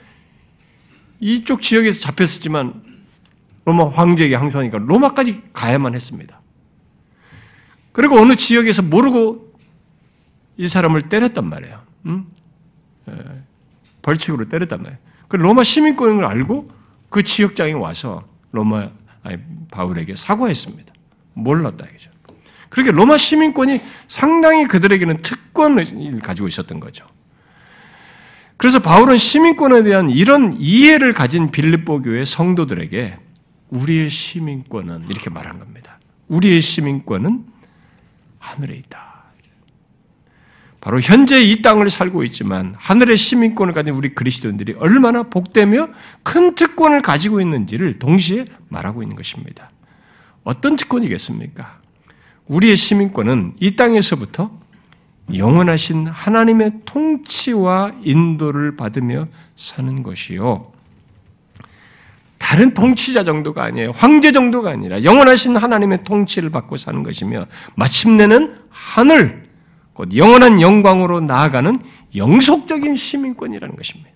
이쪽 1.20 1.62
지역에서 1.62 2.00
잡혔었지만 2.00 2.82
로마 3.64 3.88
황제에게 3.88 4.34
항소하니까 4.34 4.78
로마까지 4.78 5.42
가야만 5.52 5.94
했습니다. 5.94 6.40
그리고 7.94 8.18
어느 8.18 8.34
지역에서 8.34 8.82
모르고 8.82 9.54
이 10.56 10.66
사람을 10.66 11.02
때렸단 11.02 11.48
말이에요. 11.48 11.80
음? 12.06 12.26
벌칙으로 14.02 14.48
때렸단 14.48 14.82
말이에요. 14.82 14.98
그 15.28 15.36
로마 15.36 15.62
시민권인 15.62 16.16
걸 16.16 16.24
알고 16.24 16.70
그 17.08 17.22
지역장에 17.22 17.72
와서 17.72 18.26
로마 18.50 18.90
아니, 19.22 19.38
바울에게 19.70 20.16
사과했습니다. 20.16 20.92
몰랐다 21.34 21.86
이죠. 21.94 22.10
그렇게 22.68 22.90
로마 22.90 23.16
시민권이 23.16 23.80
상당히 24.08 24.66
그들에게는 24.66 25.22
특권을 25.22 26.20
가지고 26.20 26.48
있었던 26.48 26.80
거죠. 26.80 27.06
그래서 28.56 28.80
바울은 28.80 29.18
시민권에 29.18 29.84
대한 29.84 30.10
이런 30.10 30.52
이해를 30.58 31.12
가진 31.12 31.52
빌립보 31.52 32.02
교회 32.02 32.24
성도들에게 32.24 33.14
우리의 33.70 34.10
시민권은 34.10 35.06
이렇게 35.08 35.30
말한 35.30 35.60
겁니다. 35.60 36.00
우리의 36.26 36.60
시민권은 36.60 37.53
하늘에 38.44 38.74
있다. 38.76 39.14
바로 40.80 41.00
현재 41.00 41.40
이 41.40 41.62
땅을 41.62 41.88
살고 41.88 42.24
있지만 42.24 42.74
하늘의 42.76 43.16
시민권을 43.16 43.72
가진 43.72 43.94
우리 43.94 44.14
그리스도인들이 44.14 44.74
얼마나 44.74 45.22
복되며 45.22 45.88
큰 46.22 46.54
특권을 46.54 47.00
가지고 47.00 47.40
있는지를 47.40 47.98
동시에 47.98 48.44
말하고 48.68 49.02
있는 49.02 49.16
것입니다. 49.16 49.70
어떤 50.42 50.76
특권이겠습니까? 50.76 51.80
우리의 52.48 52.76
시민권은 52.76 53.54
이 53.60 53.76
땅에서부터 53.76 54.50
영원하신 55.34 56.06
하나님의 56.06 56.82
통치와 56.84 57.94
인도를 58.02 58.76
받으며 58.76 59.24
사는 59.56 60.02
것이요. 60.02 60.73
다른 62.44 62.74
통치자 62.74 63.24
정도가 63.24 63.64
아니에요. 63.64 63.92
황제 63.96 64.30
정도가 64.30 64.68
아니라 64.68 65.02
영원하신 65.02 65.56
하나님의 65.56 66.04
통치를 66.04 66.50
받고 66.50 66.76
사는 66.76 67.02
것이며 67.02 67.46
마침내는 67.74 68.54
하늘, 68.68 69.48
곧 69.94 70.14
영원한 70.14 70.60
영광으로 70.60 71.22
나아가는 71.22 71.80
영속적인 72.14 72.96
시민권이라는 72.96 73.76
것입니다. 73.76 74.10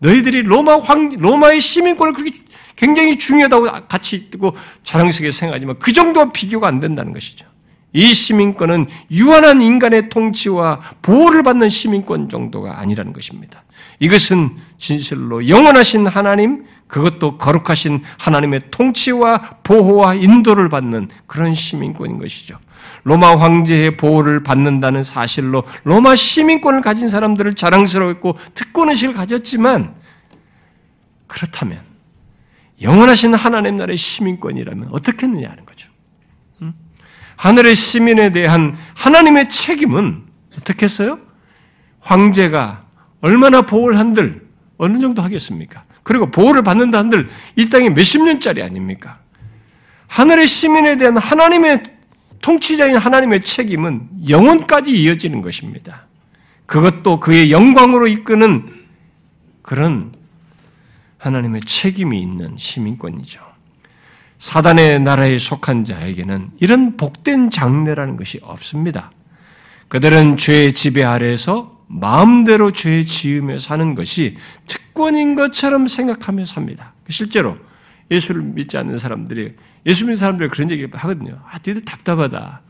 너희들이 0.00 0.42
로마 0.42 0.78
황, 0.78 1.08
로마의 1.08 1.62
시민권을 1.62 2.12
그렇게 2.12 2.36
굉장히 2.76 3.16
중요하다고 3.16 3.86
같이 3.88 4.16
있고 4.16 4.54
자랑스럽게 4.84 5.30
생각하지만 5.30 5.78
그 5.78 5.94
정도와 5.94 6.32
비교가 6.32 6.68
안 6.68 6.80
된다는 6.80 7.14
것이죠. 7.14 7.46
이 7.94 8.12
시민권은 8.12 8.88
유한한 9.10 9.62
인간의 9.62 10.10
통치와 10.10 10.80
보호를 11.00 11.42
받는 11.42 11.70
시민권 11.70 12.28
정도가 12.28 12.78
아니라는 12.78 13.14
것입니다. 13.14 13.64
이것은 14.00 14.50
진실로 14.76 15.48
영원하신 15.48 16.06
하나님, 16.06 16.64
그것도 16.92 17.38
거룩하신 17.38 18.02
하나님의 18.18 18.64
통치와 18.70 19.60
보호와 19.62 20.12
인도를 20.12 20.68
받는 20.68 21.08
그런 21.26 21.54
시민권인 21.54 22.18
것이죠. 22.18 22.58
로마 23.04 23.34
황제의 23.34 23.96
보호를 23.96 24.42
받는다는 24.42 25.02
사실로 25.02 25.64
로마 25.84 26.14
시민권을 26.14 26.82
가진 26.82 27.08
사람들을 27.08 27.54
자랑스러웠고 27.54 28.36
특권의식을 28.54 29.14
가졌지만 29.14 29.94
그렇다면 31.28 31.80
영원하신 32.82 33.32
하나님 33.32 33.78
나라의 33.78 33.96
시민권이라면 33.96 34.88
어떻게 34.92 35.26
했느냐는 35.26 35.64
거죠. 35.64 35.88
하늘의 37.36 37.74
시민에 37.74 38.32
대한 38.32 38.76
하나님의 38.92 39.48
책임은 39.48 40.24
어떻게 40.58 40.84
했어요? 40.84 41.18
황제가 42.00 42.82
얼마나 43.22 43.62
보호를 43.62 43.98
한들 43.98 44.46
어느 44.76 44.98
정도 44.98 45.22
하겠습니까? 45.22 45.84
그리고 46.02 46.30
보호를 46.30 46.62
받는다 46.62 46.98
한들 46.98 47.28
이 47.56 47.68
땅에 47.68 47.90
몇십 47.90 48.22
년짜리 48.22 48.62
아닙니까? 48.62 49.18
하늘의 50.08 50.46
시민에 50.46 50.96
대한 50.96 51.16
하나님의 51.16 51.82
통치자인 52.40 52.96
하나님의 52.96 53.40
책임은 53.40 54.08
영원까지 54.28 54.90
이어지는 54.90 55.42
것입니다. 55.42 56.06
그것도 56.66 57.20
그의 57.20 57.52
영광으로 57.52 58.08
이끄는 58.08 58.82
그런 59.62 60.12
하나님의 61.18 61.62
책임이 61.62 62.20
있는 62.20 62.56
시민권이죠. 62.56 63.40
사단의 64.38 65.00
나라에 65.00 65.38
속한 65.38 65.84
자에게는 65.84 66.50
이런 66.58 66.96
복된 66.96 67.50
장래라는 67.50 68.16
것이 68.16 68.40
없습니다. 68.42 69.12
그들은 69.86 70.36
죄의 70.36 70.72
지배 70.72 71.04
아래에서 71.04 71.81
마음대로 71.92 72.70
죄 72.70 73.04
지으며 73.04 73.58
사는 73.58 73.94
것이 73.94 74.36
특권인 74.66 75.34
것처럼 75.34 75.88
생각하며 75.88 76.46
삽니다. 76.46 76.94
실제로 77.08 77.58
예수를 78.10 78.42
믿지 78.42 78.78
않는 78.78 78.96
사람들이 78.96 79.54
예수 79.84 80.04
믿는 80.04 80.16
사람들이 80.16 80.48
그런 80.48 80.70
얘기 80.70 80.86
하거든요. 80.90 81.40
아, 81.46 81.58
너희들 81.64 81.84
답답하다. 81.84 82.62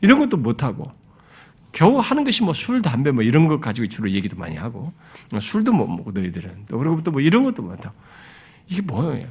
이런 0.00 0.18
것도 0.18 0.36
못하고 0.38 0.90
겨우 1.72 1.98
하는 1.98 2.24
것이 2.24 2.42
뭐 2.42 2.54
술, 2.54 2.80
담배 2.80 3.10
뭐 3.10 3.22
이런 3.22 3.46
것 3.46 3.60
가지고 3.60 3.88
주로 3.88 4.10
얘기도 4.10 4.36
많이 4.36 4.56
하고 4.56 4.92
술도 5.38 5.72
못 5.72 5.86
먹고 5.86 6.12
너희들은 6.12 6.66
또 6.68 6.78
그리고 6.78 7.02
또 7.02 7.10
뭐 7.10 7.20
이런 7.20 7.44
것도 7.44 7.62
못하고 7.62 7.94
이게 8.68 8.80
뭐예요? 8.80 9.28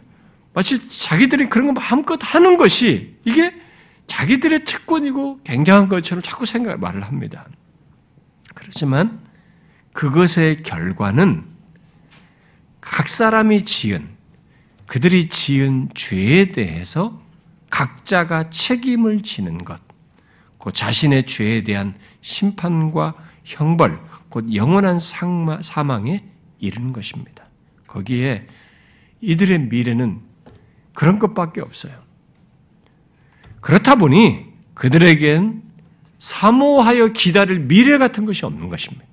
마치 0.53 0.87
자기들이 0.87 1.49
그런 1.49 1.73
거 1.73 1.73
마음껏 1.73 2.19
하는 2.21 2.57
것이 2.57 3.15
이게 3.25 3.53
자기들의 4.07 4.65
특권이고 4.65 5.39
굉장한 5.43 5.89
것처럼 5.89 6.21
자꾸 6.21 6.45
생각 6.45 6.79
말을 6.79 7.01
합니다. 7.03 7.45
그렇지만 8.65 9.19
그것의 9.93 10.63
결과는 10.63 11.45
각 12.81 13.07
사람이 13.07 13.61
지은 13.63 14.09
그들이 14.87 15.29
지은 15.29 15.89
죄에 15.93 16.49
대해서 16.49 17.21
각자가 17.69 18.49
책임을 18.49 19.21
지는 19.21 19.63
것, 19.63 19.79
그 20.57 20.71
자신의 20.73 21.27
죄에 21.27 21.63
대한 21.63 21.95
심판과 22.21 23.13
형벌, 23.43 23.99
곧 24.29 24.51
영원한 24.53 24.97
사망에 24.99 26.25
이르는 26.57 26.91
것입니다. 26.91 27.45
거기에 27.85 28.45
이들의 29.21 29.59
미래는 29.67 30.21
그런 30.95 31.19
것밖에 31.19 31.61
없어요. 31.61 31.93
그렇다 33.61 33.93
보니 33.95 34.53
그들에겐 34.73 35.64
사모하여 36.19 37.09
기다릴 37.09 37.59
미래 37.59 37.97
같은 37.97 38.25
것이 38.25 38.45
없는 38.45 38.69
것입니다. 38.69 39.05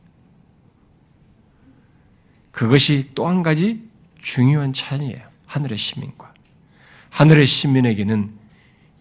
그것이 2.50 3.10
또 3.14 3.26
한 3.26 3.42
가지 3.42 3.82
중요한 4.20 4.72
차이예요. 4.72 5.28
하늘의 5.46 5.78
시민과. 5.78 6.32
하늘의 7.10 7.46
시민에게는 7.46 8.32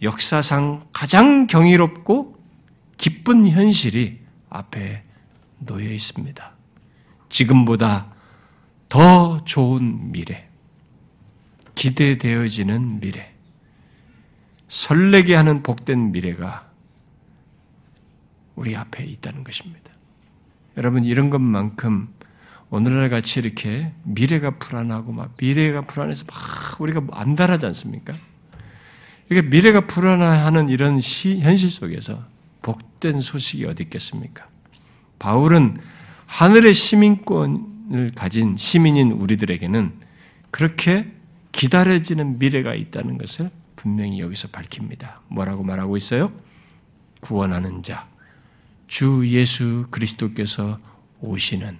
역사상 0.01 0.81
가장 0.91 1.47
경이롭고 1.47 2.35
기쁜 2.97 3.47
현실이 3.47 4.19
앞에 4.49 5.03
놓여 5.59 5.91
있습니다. 5.91 6.55
지금보다 7.29 8.13
더 8.89 9.43
좋은 9.45 10.11
미래, 10.11 10.49
기대되어지는 11.75 12.99
미래, 12.99 13.33
설레게 14.67 15.35
하는 15.35 15.63
복된 15.63 16.11
미래가 16.11 16.70
우리 18.55 18.75
앞에 18.75 19.03
있다는 19.03 19.43
것입니다. 19.43 19.91
여러분, 20.77 21.03
이런 21.03 21.29
것만큼 21.29 22.09
오늘날 22.69 23.09
같이 23.09 23.39
이렇게 23.39 23.91
미래가 24.03 24.57
불안하고 24.57 25.11
막 25.11 25.33
미래가 25.37 25.81
불안해서 25.81 26.25
막 26.25 26.79
우리가 26.79 27.03
안달하지 27.11 27.65
않습니까? 27.65 28.13
이게 29.29 29.41
미래가 29.41 29.87
불안해하는 29.87 30.69
이런 30.69 30.99
시, 31.01 31.39
현실 31.39 31.69
속에서 31.69 32.23
복된 32.61 33.21
소식이 33.21 33.65
어디 33.65 33.83
있겠습니까? 33.83 34.45
바울은 35.19 35.79
하늘의 36.27 36.73
시민권을 36.73 38.11
가진 38.15 38.55
시민인 38.55 39.11
우리들에게는 39.11 39.91
그렇게 40.49 41.11
기다려지는 41.51 42.39
미래가 42.39 42.73
있다는 42.73 43.17
것을 43.17 43.51
분명히 43.75 44.19
여기서 44.19 44.47
밝힙니다. 44.47 45.21
뭐라고 45.27 45.63
말하고 45.63 45.97
있어요? 45.97 46.31
구원하는 47.19 47.83
자, 47.83 48.07
주 48.91 49.25
예수 49.29 49.85
그리스도께서 49.89 50.77
오시는 51.21 51.77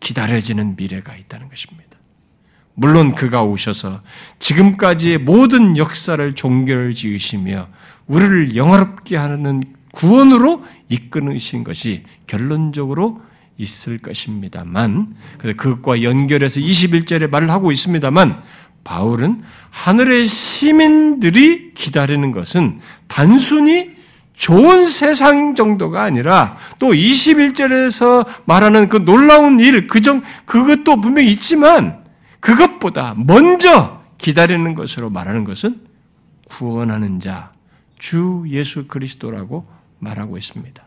기다려지는 0.00 0.76
미래가 0.76 1.16
있다는 1.16 1.48
것입니다. 1.48 1.96
물론 2.74 3.14
그가 3.14 3.42
오셔서 3.42 4.02
지금까지의 4.38 5.16
모든 5.16 5.78
역사를 5.78 6.34
종결 6.34 6.92
지으시며 6.92 7.68
우리를 8.06 8.54
영화롭게 8.54 9.16
하는 9.16 9.62
구원으로 9.94 10.62
이끄신 10.90 11.64
것이 11.64 12.02
결론적으로 12.26 13.22
있을 13.56 13.96
것입니다만, 13.96 15.16
그것과 15.38 16.02
연결해서 16.02 16.60
21절에 16.60 17.30
말을 17.30 17.48
하고 17.50 17.72
있습니다만, 17.72 18.42
바울은 18.84 19.40
하늘의 19.70 20.26
시민들이 20.26 21.72
기다리는 21.72 22.30
것은 22.30 22.80
단순히 23.08 23.93
좋은 24.36 24.86
세상 24.86 25.54
정도가 25.54 26.02
아니라 26.02 26.56
또 26.78 26.88
21절에서 26.92 28.26
말하는 28.44 28.88
그 28.88 29.04
놀라운 29.04 29.60
일, 29.60 29.86
그 29.86 30.00
정, 30.00 30.22
그것도 30.44 31.00
분명히 31.00 31.30
있지만 31.30 32.04
그것보다 32.40 33.14
먼저 33.16 34.02
기다리는 34.18 34.74
것으로 34.74 35.10
말하는 35.10 35.44
것은 35.44 35.80
구원하는 36.48 37.20
자, 37.20 37.52
주 37.98 38.44
예수 38.48 38.86
그리스도라고 38.86 39.64
말하고 39.98 40.36
있습니다. 40.36 40.84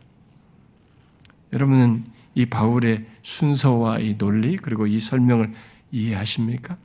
여러분은 1.53 2.05
이 2.35 2.45
바울의 2.45 3.05
순서와 3.23 3.99
이 3.99 4.17
논리 4.17 4.57
그리고 4.57 4.85
이 4.85 4.99
설명을 4.99 5.53
이해하십니까? 5.91 6.77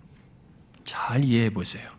잘 0.85 1.25
이해해 1.25 1.51
보세요. 1.51 1.91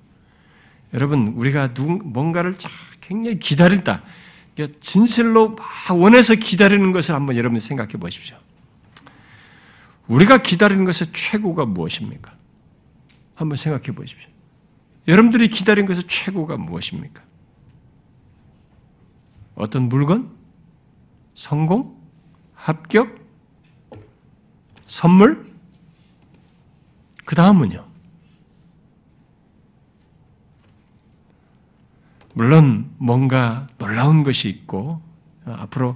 여러분 0.93 1.29
우리가 1.29 1.73
누 1.73 1.99
뭔가를 2.03 2.55
굉장히 3.01 3.37
기다린다. 3.39 4.01
진실로 4.79 5.55
막 5.55 5.97
원해서 5.97 6.35
기다리는 6.35 6.91
것을 6.91 7.15
한번 7.15 7.35
여러분 7.37 7.59
생각해 7.59 7.93
보십시오. 7.93 8.37
우리가 10.07 10.37
기다리는 10.37 10.83
것의 10.85 11.11
최고가 11.13 11.65
무엇입니까? 11.65 12.33
한번 13.35 13.55
생각해 13.55 13.95
보십시오. 13.95 14.29
여러분들이 15.07 15.49
기다린 15.49 15.85
것의 15.85 16.03
최고가 16.07 16.57
무엇입니까? 16.57 17.23
어떤 19.55 19.89
물건? 19.89 20.31
성공? 21.35 21.99
합격? 22.53 23.15
선물? 24.85 25.51
그 27.25 27.35
다음은요? 27.35 27.92
물론 32.33 32.91
뭔가 32.97 33.67
놀라운 33.77 34.23
것이 34.23 34.49
있고 34.49 35.01
앞으로 35.45 35.95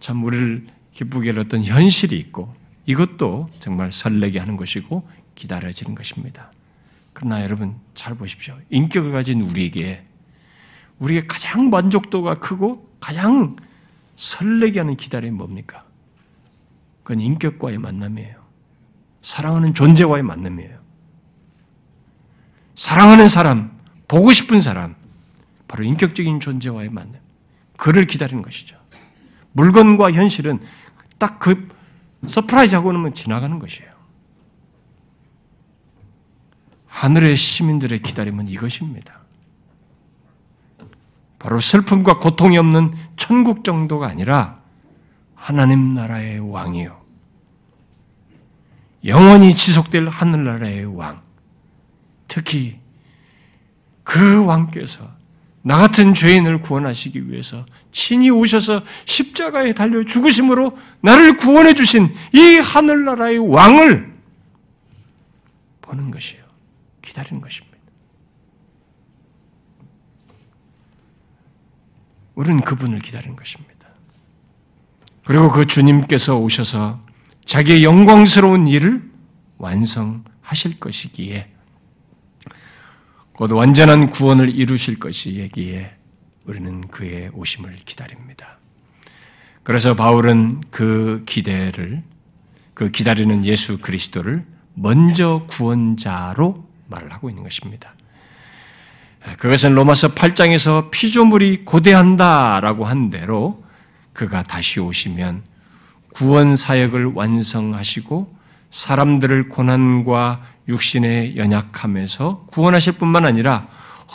참 0.00 0.22
우리를 0.22 0.66
기쁘게 0.92 1.30
할 1.30 1.40
어떤 1.40 1.64
현실이 1.64 2.16
있고 2.18 2.52
이것도 2.86 3.48
정말 3.60 3.90
설레게 3.90 4.38
하는 4.38 4.56
것이고 4.56 5.06
기다려지는 5.34 5.94
것입니다. 5.94 6.52
그러나 7.12 7.42
여러분 7.42 7.76
잘 7.94 8.14
보십시오. 8.14 8.56
인격을 8.70 9.12
가진 9.12 9.40
우리에게 9.40 10.02
우리의 10.98 11.26
가장 11.26 11.70
만족도가 11.70 12.38
크고 12.38 12.88
가장 13.00 13.56
설레게 14.16 14.80
하는 14.80 14.96
기다림이 14.96 15.36
뭡니까? 15.36 15.84
그건 17.02 17.20
인격과의 17.20 17.78
만남이에요. 17.78 18.40
사랑하는 19.22 19.74
존재와의 19.74 20.22
만남이에요. 20.22 20.80
사랑하는 22.74 23.28
사람, 23.28 23.78
보고 24.08 24.32
싶은 24.32 24.60
사람, 24.60 24.94
바로 25.72 25.84
인격적인 25.84 26.38
존재와의 26.40 26.90
만남. 26.90 27.18
그를 27.78 28.06
기다리는 28.06 28.42
것이죠. 28.42 28.76
물건과 29.52 30.12
현실은 30.12 30.60
딱 31.16 31.38
그 31.38 31.66
surprise 32.26 32.74
하고는 32.74 33.14
지나가는 33.14 33.58
것이에요. 33.58 33.90
하늘의 36.88 37.36
시민들의 37.36 38.02
기다림은 38.02 38.48
이것입니다. 38.48 39.22
바로 41.38 41.58
슬픔과 41.58 42.18
고통이 42.18 42.58
없는 42.58 42.92
천국 43.16 43.64
정도가 43.64 44.08
아니라 44.08 44.60
하나님 45.34 45.94
나라의 45.94 46.38
왕이요. 46.38 47.00
영원히 49.06 49.54
지속될 49.54 50.06
하늘나라의 50.06 50.84
왕. 50.84 51.22
특히 52.28 52.78
그 54.04 54.44
왕께서 54.44 55.21
나 55.62 55.78
같은 55.78 56.12
죄인을 56.12 56.58
구원하시기 56.58 57.30
위해서 57.30 57.64
친히 57.92 58.30
오셔서 58.30 58.82
십자가에 59.04 59.72
달려 59.74 60.02
죽으심으로 60.02 60.76
나를 61.00 61.36
구원해 61.36 61.74
주신 61.74 62.12
이 62.32 62.56
하늘나라의 62.56 63.38
왕을 63.38 64.12
보는 65.80 66.10
것이에요. 66.10 66.42
기다리는 67.00 67.40
것입니다. 67.40 67.72
우리는 72.34 72.60
그분을 72.62 72.98
기다리는 72.98 73.36
것입니다. 73.36 73.72
그리고 75.24 75.50
그 75.50 75.66
주님께서 75.66 76.38
오셔서 76.38 77.00
자기의 77.44 77.84
영광스러운 77.84 78.66
일을 78.66 79.02
완성하실 79.58 80.80
것이기에 80.80 81.51
곧 83.32 83.52
완전한 83.52 84.10
구원을 84.10 84.50
이루실 84.50 84.98
것이기에 84.98 85.90
우리는 86.44 86.88
그의 86.88 87.30
오심을 87.32 87.76
기다립니다. 87.84 88.58
그래서 89.62 89.94
바울은 89.94 90.60
그 90.70 91.22
기대를 91.26 92.02
그 92.74 92.90
기다리는 92.90 93.44
예수 93.44 93.78
그리스도를 93.78 94.44
먼저 94.74 95.46
구원자로 95.48 96.66
말을 96.88 97.12
하고 97.12 97.28
있는 97.28 97.42
것입니다. 97.42 97.94
그것은 99.38 99.74
로마서 99.74 100.14
8장에서 100.14 100.90
피조물이 100.90 101.64
고대한다라고 101.64 102.84
한 102.84 103.10
대로 103.10 103.62
그가 104.12 104.42
다시 104.42 104.80
오시면 104.80 105.42
구원 106.12 106.56
사역을 106.56 107.12
완성하시고 107.14 108.36
사람들을 108.70 109.48
고난과 109.48 110.40
육신의 110.68 111.36
연약함에서 111.36 112.46
구원하실 112.46 112.94
뿐만 112.94 113.24
아니라 113.24 113.68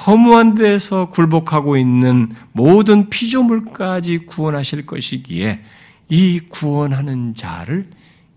허무한 0.05 0.55
데서 0.55 1.09
굴복하고 1.09 1.77
있는 1.77 2.31
모든 2.51 3.09
피조물까지 3.09 4.19
구원하실 4.27 4.85
것이기에 4.85 5.61
이 6.09 6.39
구원하는 6.49 7.35
자를 7.35 7.85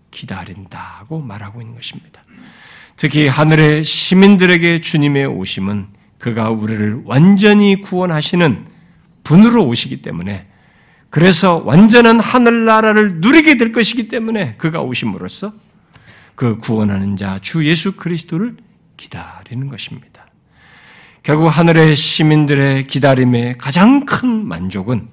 기다린다고 0.09 1.21
말하고 1.21 1.61
있는 1.61 1.75
것입니다. 1.75 2.23
특히 2.97 3.27
하늘의 3.27 3.83
시민들에게 3.83 4.81
주님의 4.81 5.25
오심은 5.27 5.87
그가 6.17 6.49
우리를 6.49 7.01
완전히 7.05 7.81
구원하시는 7.81 8.65
분으로 9.23 9.65
오시기 9.65 10.01
때문에 10.01 10.47
그래서 11.09 11.61
완전한 11.65 12.19
하늘나라를 12.19 13.15
누리게 13.21 13.57
될 13.57 13.71
것이기 13.71 14.07
때문에 14.07 14.55
그가 14.57 14.81
오심으로써 14.81 15.51
그 16.41 16.57
구원하는 16.57 17.17
자 17.17 17.37
주 17.37 17.63
예수 17.67 17.91
그리스도를 17.91 18.57
기다리는 18.97 19.69
것입니다. 19.69 20.25
결국 21.21 21.49
하늘의 21.49 21.95
시민들의 21.95 22.85
기다림의 22.85 23.59
가장 23.59 24.05
큰 24.07 24.47
만족은 24.47 25.07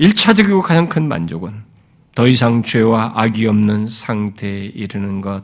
1차적이고 0.00 0.62
가장 0.62 0.88
큰 0.88 1.08
만족은 1.08 1.64
더 2.14 2.28
이상 2.28 2.62
죄와 2.62 3.14
악이 3.16 3.48
없는 3.48 3.88
상태에 3.88 4.66
이르는 4.66 5.20
것, 5.20 5.42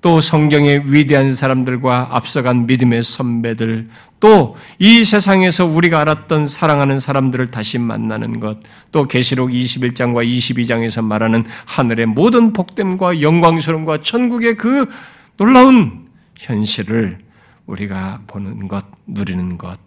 또 0.00 0.20
성경의 0.20 0.92
위대한 0.92 1.34
사람들과 1.34 2.08
앞서간 2.12 2.66
믿음의 2.66 3.02
선배들, 3.02 3.88
또 4.20 4.56
이 4.78 5.04
세상에서 5.04 5.66
우리가 5.66 6.00
알았던 6.00 6.46
사랑하는 6.46 6.98
사람들을 6.98 7.50
다시 7.50 7.78
만나는 7.78 8.40
것, 8.40 8.58
또 8.92 9.06
계시록 9.06 9.50
21장과 9.50 10.28
22장에서 10.28 11.04
말하는 11.04 11.44
하늘의 11.66 12.06
모든 12.06 12.52
복됨과 12.52 13.20
영광스러움과 13.20 14.02
천국의 14.02 14.56
그 14.56 14.88
놀라운 15.36 16.08
현실을 16.36 17.18
우리가 17.66 18.22
보는 18.26 18.68
것, 18.68 18.84
누리는 19.06 19.58
것, 19.58 19.78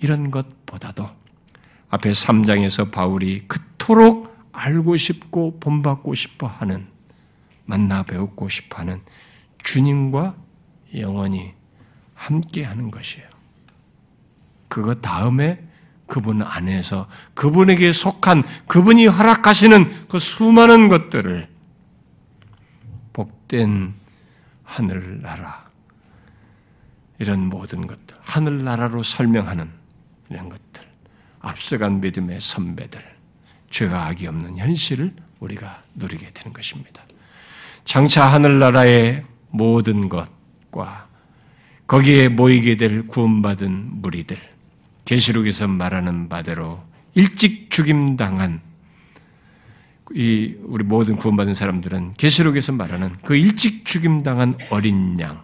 이런 0.00 0.30
것보다도 0.30 1.08
앞에 1.90 2.10
3장에서 2.10 2.90
바울이 2.90 3.42
그토록 3.48 4.36
알고 4.52 4.96
싶고 4.96 5.58
본받고 5.60 6.14
싶어 6.14 6.46
하는 6.46 6.86
만나 7.64 8.02
배우고 8.02 8.48
싶어 8.48 8.78
하는 8.78 9.00
주님과 9.62 10.36
영원히 10.96 11.54
함께 12.14 12.64
하는 12.64 12.90
것이에요. 12.90 13.26
그것 14.68 15.00
다음에 15.00 15.64
그분 16.06 16.42
안에서 16.42 17.08
그분에게 17.34 17.92
속한 17.92 18.42
그분이 18.66 19.06
허락하시는 19.06 20.08
그 20.08 20.18
수많은 20.18 20.88
것들을 20.88 21.48
복된 23.12 23.94
하늘나라 24.64 25.68
이런 27.18 27.48
모든 27.48 27.86
것들 27.86 28.16
하늘나라로 28.20 29.02
설명하는 29.02 29.70
이런 30.30 30.48
것들 30.48 30.86
앞서간 31.40 32.00
믿음의 32.00 32.40
선배들 32.40 33.00
죄가 33.70 34.06
악이 34.06 34.26
없는 34.26 34.56
현실을 34.56 35.10
우리가 35.40 35.82
누리게 35.94 36.30
되는 36.32 36.52
것입니다. 36.52 37.02
장차 37.84 38.26
하늘나라의 38.26 39.24
모든 39.50 40.08
것과 40.08 41.04
거기에 41.86 42.28
모이게 42.28 42.76
될 42.76 43.06
구원받은 43.06 44.02
무리들, 44.02 44.36
계시록에서 45.04 45.68
말하는 45.68 46.28
바대로 46.28 46.78
일찍 47.14 47.70
죽임당한 47.70 48.60
이 50.14 50.54
우리 50.62 50.84
모든 50.84 51.16
구원받은 51.16 51.54
사람들은 51.54 52.14
계시록에서 52.14 52.72
말하는 52.72 53.12
그 53.24 53.36
일찍 53.36 53.84
죽임당한 53.84 54.56
어린 54.70 55.18
양, 55.20 55.42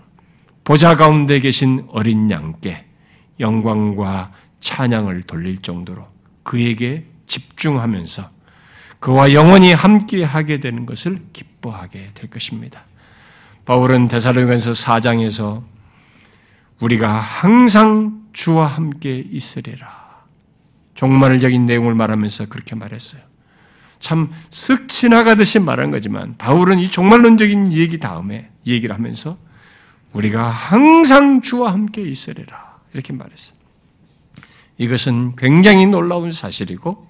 보좌 0.64 0.96
가운데 0.96 1.40
계신 1.40 1.86
어린 1.88 2.30
양께 2.30 2.86
영광과 3.40 4.32
찬양을 4.60 5.22
돌릴 5.22 5.58
정도로 5.58 6.06
그에게 6.42 7.04
집중하면서 7.26 8.30
그와 9.00 9.34
영원히 9.34 9.72
함께 9.72 10.24
하게 10.24 10.60
되는 10.60 10.86
것을 10.86 11.18
기뻐하게 11.32 12.10
될 12.14 12.30
것입니다. 12.30 12.84
바울은 13.64 14.08
데살로니가서 14.08 14.72
4장에서 14.72 15.62
우리가 16.80 17.10
항상 17.10 18.22
주와 18.32 18.66
함께 18.66 19.24
있으리라. 19.30 20.04
여긴 21.42 21.66
내용을 21.66 21.94
말하면서 21.94 22.46
그렇게 22.46 22.74
말했어요. 22.74 23.22
참 24.00 24.30
쓱 24.50 24.88
지나가듯이 24.88 25.58
말한 25.58 25.90
거지만 25.90 26.36
바울은 26.36 26.78
이 26.78 26.90
종말론적인 26.90 27.72
얘기 27.72 27.98
다음에 27.98 28.50
얘기를 28.66 28.94
하면서 28.94 29.38
우리가 30.12 30.48
항상 30.48 31.40
주와 31.40 31.72
함께 31.72 32.02
있으리라. 32.02 32.78
이렇게 32.92 33.12
말했어요. 33.12 33.56
이것은 34.78 35.36
굉장히 35.36 35.86
놀라운 35.86 36.32
사실이고 36.32 37.08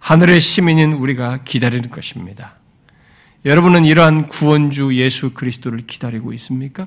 하늘의 0.00 0.38
시민인 0.40 0.92
우리가 0.92 1.44
기다리는 1.44 1.90
것입니다. 1.90 2.56
여러분은 3.44 3.84
이러한 3.84 4.28
구원주 4.28 4.94
예수 4.94 5.34
그리스도를 5.34 5.86
기다리고 5.86 6.32
있습니까? 6.32 6.86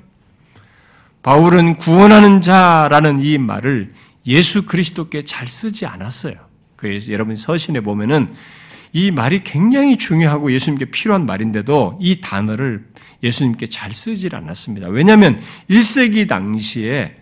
바울은 1.22 1.78
구원하는 1.78 2.41
자라는 2.41 3.20
이 3.20 3.38
말을 3.38 3.91
예수 4.26 4.66
그리스도께 4.66 5.24
잘 5.24 5.47
쓰지 5.47 5.86
않았어요. 5.86 6.36
그래서 6.76 7.12
여러분 7.12 7.36
서신에 7.36 7.82
보면은 7.82 8.34
이 8.91 9.12
말이 9.12 9.43
굉장히 9.43 9.97
중요하고 9.97 10.51
예수님께 10.51 10.86
필요한 10.86 11.26
말인데도 11.28 11.99
이 12.01 12.22
단어를 12.22 12.88
예수님께 13.22 13.68
잘 13.68 13.93
쓰질 13.93 14.36
않았습니다. 14.36 14.88
왜냐하면 14.88 15.39
1세기 15.70 16.28
당시에 16.28 17.16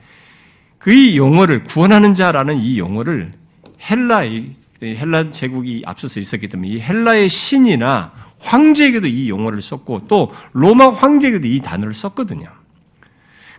그 0.77 1.15
용어를 1.15 1.63
구원하는 1.63 2.13
자라는 2.13 2.59
이 2.59 2.77
용어를 2.77 3.33
헬라 3.89 4.23
헬라 4.81 5.31
제국이 5.31 5.83
앞서서 5.85 6.19
있었기 6.19 6.47
때문에 6.47 6.69
이 6.69 6.79
헬라의 6.79 7.27
신이나 7.27 8.13
황제에게도 8.45 9.07
이 9.07 9.29
용어를 9.29 9.61
썼고 9.61 10.07
또 10.07 10.31
로마 10.53 10.89
황제에게도 10.89 11.47
이 11.47 11.59
단어를 11.59 11.93
썼거든요. 11.93 12.47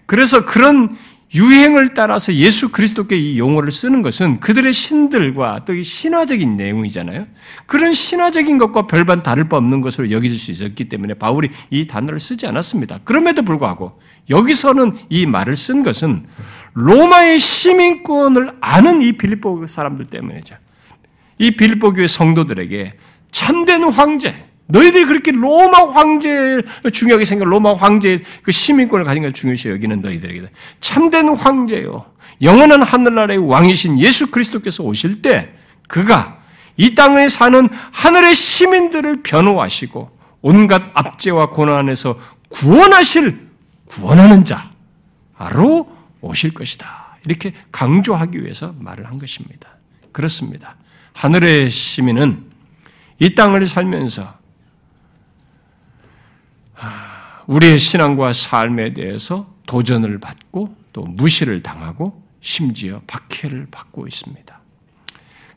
그래서 0.07 0.45
그런 0.45 0.97
유행을 1.35 1.95
따라서 1.95 2.33
예수 2.35 2.71
그리스도께 2.71 3.17
이 3.17 3.39
용어를 3.39 3.73
쓰는 3.73 4.01
것은 4.01 4.39
그들의 4.39 4.73
신들과 4.73 5.65
또 5.65 5.83
신화적인 5.83 6.57
내용이잖아요. 6.57 7.27
그런 7.67 7.93
신화적인 7.93 8.59
것과 8.59 8.87
별반 8.87 9.25
다를 9.25 9.49
바 9.49 9.57
없는 9.57 9.81
것으로 9.81 10.13
여겨질 10.13 10.39
수 10.39 10.53
있었기 10.53 10.89
때문에 10.89 11.15
바울이 11.15 11.51
이 11.71 11.87
단어를 11.89 12.21
쓰지 12.21 12.47
않았습니다. 12.47 13.01
그럼에도 13.05 13.43
불구하고 13.43 14.01
여기서는 14.31 14.97
이 15.11 15.27
말을 15.27 15.57
쓴 15.57 15.83
것은 15.83 16.27
로마의 16.75 17.41
시민권을 17.41 18.53
아는 18.61 19.03
이 19.03 19.13
빌립보 19.17 19.67
사람들 19.67 20.07
때문이죠. 20.07 20.57
이 21.39 21.57
빌립보 21.57 21.93
교회 21.93 22.07
성도들에게 22.07 22.93
참된 23.33 23.83
황제, 23.85 24.47
너희들이 24.69 25.05
그렇게 25.05 25.31
로마 25.31 25.93
황제 25.93 26.61
중요하게 26.93 27.25
생각, 27.25 27.49
로마 27.49 27.75
황제의 27.75 28.21
그 28.43 28.53
시민권을 28.53 29.05
가진 29.05 29.23
걸 29.23 29.33
중요시 29.33 29.69
여기는 29.69 30.01
너희들에게 30.01 30.49
참된 30.81 31.29
황제요. 31.29 32.05
영원한 32.43 32.83
하늘나라의 32.83 33.39
왕이신 33.39 33.99
예수 34.01 34.31
그리스도께서 34.31 34.83
오실 34.83 35.23
때 35.23 35.53
그가 35.89 36.39
이 36.77 36.95
땅에 36.95 37.29
사는 37.29 37.69
하늘의 37.93 38.35
시민들을 38.35 39.23
변호하시고 39.23 40.11
온갖 40.43 40.83
압제와 40.95 41.51
고난에서 41.51 42.19
구원하실 42.49 43.49
구원하는 43.87 44.45
자로 44.45 45.97
오실 46.21 46.53
것이다. 46.53 47.19
이렇게 47.25 47.53
강조하기 47.73 48.43
위해서 48.43 48.75
말을 48.79 49.07
한 49.07 49.19
것입니다. 49.19 49.69
그렇습니다. 50.13 50.77
하늘의 51.15 51.71
시민은 51.71 52.45
이 53.19 53.35
땅을 53.35 53.67
살면서 53.67 54.35
우리의 57.47 57.79
신앙과 57.79 58.33
삶에 58.33 58.93
대해서 58.93 59.53
도전을 59.67 60.19
받고 60.19 60.77
또 60.93 61.03
무시를 61.03 61.63
당하고 61.63 62.23
심지어 62.41 63.01
박해를 63.07 63.67
받고 63.71 64.07
있습니다. 64.07 64.61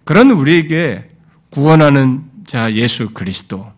그런 0.03 0.31
우리에게 0.31 1.07
구원하는 1.49 2.23
자 2.45 2.73
예수 2.73 3.11
그리스도 3.13 3.71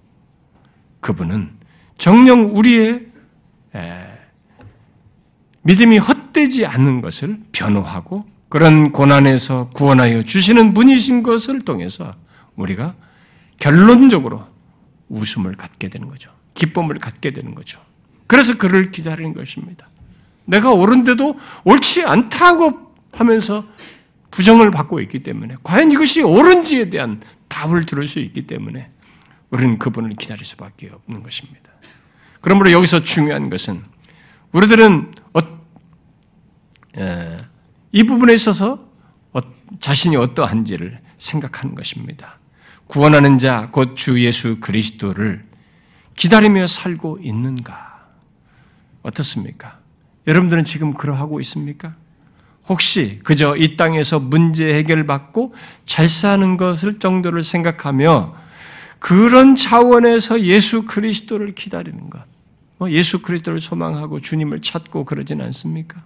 그분은 1.01 1.51
정령 1.97 2.55
우리의 2.55 3.07
믿음이 5.63 5.97
헛되지 5.97 6.65
않는 6.65 7.01
것을 7.01 7.39
변호하고 7.51 8.25
그런 8.49 8.91
고난에서 8.91 9.69
구원하여 9.69 10.23
주시는 10.23 10.73
분이신 10.73 11.23
것을 11.23 11.61
통해서 11.61 12.15
우리가 12.55 12.95
결론적으로 13.59 14.43
웃음을 15.07 15.55
갖게 15.55 15.89
되는 15.89 16.07
거죠. 16.07 16.31
기쁨을 16.53 16.99
갖게 16.99 17.31
되는 17.31 17.55
거죠. 17.55 17.79
그래서 18.31 18.57
그를 18.57 18.91
기다리는 18.91 19.33
것입니다. 19.33 19.89
내가 20.45 20.71
옳은데도 20.71 21.37
옳지 21.65 22.03
않다고 22.03 22.95
하면서 23.11 23.65
부정을 24.31 24.71
받고 24.71 25.01
있기 25.01 25.21
때문에 25.21 25.57
과연 25.63 25.91
이것이 25.91 26.21
옳은지에 26.21 26.89
대한 26.89 27.19
답을 27.49 27.85
들을 27.85 28.07
수 28.07 28.19
있기 28.19 28.47
때문에 28.47 28.89
우리는 29.49 29.77
그분을 29.77 30.11
기다릴 30.15 30.45
수밖에 30.45 30.89
없는 30.93 31.23
것입니다. 31.23 31.73
그러므로 32.39 32.71
여기서 32.71 33.01
중요한 33.01 33.49
것은 33.49 33.83
우리들은 34.53 35.11
어, 35.33 35.39
에, 36.99 37.35
이 37.91 38.03
부분에 38.05 38.33
있어서 38.33 38.87
어, 39.33 39.39
자신이 39.81 40.15
어떠한지를 40.15 40.99
생각하는 41.17 41.75
것입니다. 41.75 42.39
구원하는 42.87 43.39
자, 43.39 43.67
곧 43.73 43.95
주 43.95 44.23
예수 44.23 44.61
그리스도를 44.61 45.41
기다리며 46.15 46.67
살고 46.67 47.19
있는가? 47.21 47.90
어떻습니까? 49.01 49.79
여러분들은 50.27 50.63
지금 50.63 50.93
그러하고 50.93 51.39
있습니까? 51.41 51.91
혹시 52.69 53.19
그저 53.23 53.55
이 53.55 53.75
땅에서 53.75 54.19
문제 54.19 54.73
해결받고 54.75 55.53
잘 55.85 56.07
사는 56.07 56.57
것을 56.57 56.99
정도를 56.99 57.43
생각하며 57.43 58.35
그런 58.99 59.55
차원에서 59.55 60.41
예수 60.41 60.85
그리스도를 60.85 61.55
기다리는 61.55 62.09
것, 62.09 62.23
뭐 62.77 62.91
예수 62.91 63.21
그리스도를 63.21 63.59
소망하고 63.59 64.19
주님을 64.19 64.61
찾고 64.61 65.05
그러진 65.05 65.41
않습니까? 65.41 66.03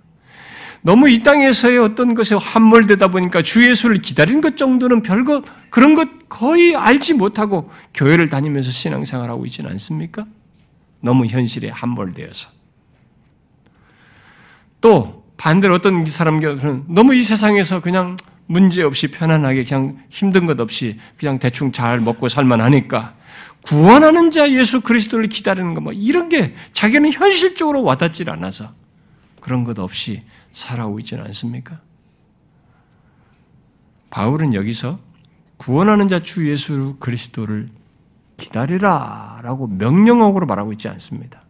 너무 0.82 1.10
이 1.10 1.24
땅에서의 1.24 1.80
어떤 1.80 2.14
것에 2.14 2.36
함몰되다 2.36 3.08
보니까 3.10 3.42
주 3.42 3.68
예수를 3.68 3.98
기다리는 4.02 4.40
것 4.40 4.56
정도는 4.56 5.02
별거 5.02 5.44
그런 5.70 5.96
것 5.96 6.30
거의 6.30 6.76
알지 6.76 7.16
못하고 7.16 7.72
교회를 7.94 8.30
다니면서 8.30 8.72
신앙생활하고 8.72 9.46
있지는 9.46 9.72
않습니까? 9.72 10.26
너무 11.02 11.26
현실에 11.26 11.70
함몰되어서. 11.70 12.55
또 14.86 15.26
반대로 15.36 15.74
어떤 15.74 16.06
사람들은 16.06 16.86
너무 16.90 17.16
이 17.16 17.24
세상에서 17.24 17.82
그냥 17.82 18.18
문제 18.46 18.84
없이 18.84 19.08
편안하게 19.10 19.64
그냥 19.64 19.98
힘든 20.10 20.46
것 20.46 20.60
없이 20.60 21.00
그냥 21.18 21.40
대충 21.40 21.72
잘 21.72 22.00
먹고 22.00 22.30
살만 22.30 22.62
하니까 22.62 23.16
구원하는 23.64 24.30
자 24.30 24.48
예수 24.52 24.82
그리스도를 24.82 25.28
기다리는 25.28 25.74
거 25.74 25.82
뭐 25.82 25.92
이런 25.92 26.30
게 26.30 26.54
자기는 26.74 27.12
현실적으로 27.12 27.82
와닿질 27.82 28.30
않아서 28.30 28.74
그런 29.42 29.64
것 29.64 29.80
없이 29.80 30.22
살아오고 30.54 31.00
있지는 31.00 31.24
않습니까? 31.26 31.80
바울은 34.12 34.54
여기서 34.54 35.00
구원하는 35.58 36.08
자 36.08 36.20
주 36.20 36.48
예수 36.48 36.96
그리스도를 37.00 37.70
기다리라 38.38 39.40
라고 39.42 39.66
명령어로 39.66 40.46
말하고 40.46 40.74
있지 40.74 40.88
않습니다. 40.90 41.42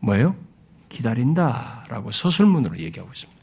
뭐예요? 0.00 0.47
기다린다 0.88 1.84
라고 1.88 2.10
서술문으로 2.10 2.78
얘기하고 2.78 3.10
있습니다. 3.12 3.42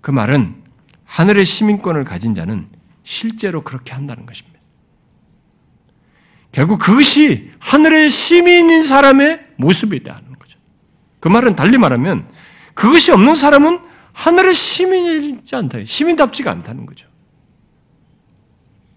그 0.00 0.10
말은 0.10 0.62
하늘의 1.04 1.44
시민권을 1.44 2.04
가진 2.04 2.34
자는 2.34 2.68
실제로 3.02 3.62
그렇게 3.62 3.92
한다는 3.92 4.26
것입니다. 4.26 4.58
결국 6.52 6.78
그것이 6.78 7.50
하늘의 7.58 8.10
시민인 8.10 8.82
사람의 8.82 9.46
모습이다는 9.56 10.32
거죠. 10.38 10.58
그 11.20 11.28
말은 11.28 11.54
달리 11.54 11.76
말하면 11.78 12.28
그것이 12.74 13.12
없는 13.12 13.34
사람은 13.34 13.80
하늘의 14.12 14.54
시민이지 14.54 15.54
않다. 15.54 15.84
시민답지가 15.84 16.50
않다는 16.50 16.86
거죠. 16.86 17.06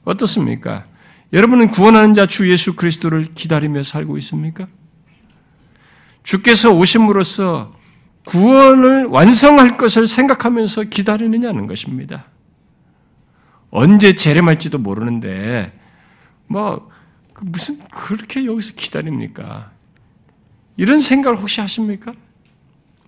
어떻습니까? 0.05 0.85
여러분은 1.33 1.69
구원하는 1.71 2.13
자 2.13 2.25
주 2.25 2.49
예수 2.49 2.75
그리스도를 2.75 3.33
기다리며 3.33 3.83
살고 3.83 4.17
있습니까? 4.19 4.67
주께서 6.24 6.72
오심으로써 6.72 7.74
구원을 8.26 9.05
완성할 9.05 9.78
것을 9.78 10.07
생각하면서 10.07 10.84
기다리느냐는 10.84 11.67
것입니다. 11.67 12.26
언제 13.72 14.13
재림할지도 14.13 14.78
모르는데, 14.78 15.74
뭐, 16.47 16.89
그 17.34 17.43
무슨 17.45 17.80
그렇게 17.89 18.45
여기서 18.45 18.74
기다립니까? 18.76 19.72
이런 20.78 20.99
생각을 20.99 21.38
혹시 21.38 21.61
하십니까? 21.61 22.13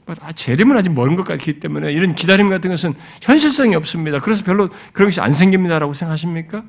뭐, 0.06 0.16
아, 0.22 0.32
재림은 0.32 0.78
아직 0.78 0.90
먼 0.90 1.16
것 1.16 1.24
같기 1.24 1.60
때문에 1.60 1.92
이런 1.92 2.16
기다림 2.16 2.50
같은 2.50 2.70
것은 2.70 2.94
현실성이 3.22 3.76
없습니다. 3.76 4.20
그래서 4.20 4.44
별로 4.44 4.70
그런 4.94 5.08
것이 5.10 5.22
안 5.22 5.34
생깁니다라고 5.34 5.94
생각하십니까? 5.94 6.64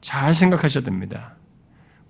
잘 0.00 0.34
생각하셔야 0.34 0.84
됩니다. 0.84 1.36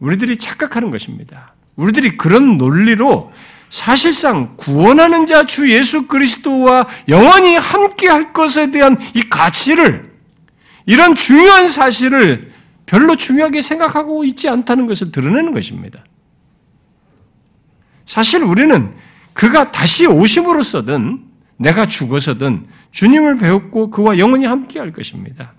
우리들이 0.00 0.38
착각하는 0.38 0.90
것입니다. 0.90 1.54
우리들이 1.76 2.16
그런 2.16 2.58
논리로 2.58 3.32
사실상 3.70 4.54
구원하는 4.56 5.26
자 5.26 5.44
주 5.44 5.70
예수 5.72 6.06
그리스도와 6.06 6.86
영원히 7.08 7.56
함께 7.56 8.08
할 8.08 8.32
것에 8.32 8.70
대한 8.70 8.98
이 9.14 9.22
가치를 9.22 10.12
이런 10.84 11.14
중요한 11.14 11.68
사실을 11.68 12.52
별로 12.84 13.16
중요하게 13.16 13.62
생각하고 13.62 14.24
있지 14.24 14.48
않다는 14.48 14.86
것을 14.86 15.12
드러내는 15.12 15.54
것입니다. 15.54 16.04
사실 18.04 18.42
우리는 18.42 18.92
그가 19.32 19.72
다시 19.72 20.06
오심으로서든 20.06 21.24
내가 21.56 21.86
죽어서든 21.86 22.66
주님을 22.90 23.36
배웠고 23.36 23.90
그와 23.90 24.18
영원히 24.18 24.44
함께 24.44 24.78
할 24.78 24.92
것입니다. 24.92 25.54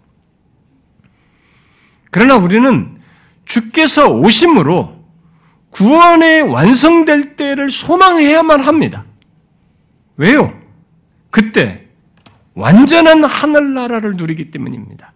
그러나 2.12 2.36
우리는 2.36 3.02
주께서 3.46 4.10
오심으로 4.10 5.03
구원에 5.74 6.42
완성될 6.42 7.36
때를 7.36 7.72
소망해야만 7.72 8.62
합니다. 8.62 9.06
왜요? 10.18 10.58
그때 11.30 11.82
완전한 12.54 13.24
하늘나라를 13.24 14.16
누리기 14.16 14.52
때문입니다. 14.52 15.12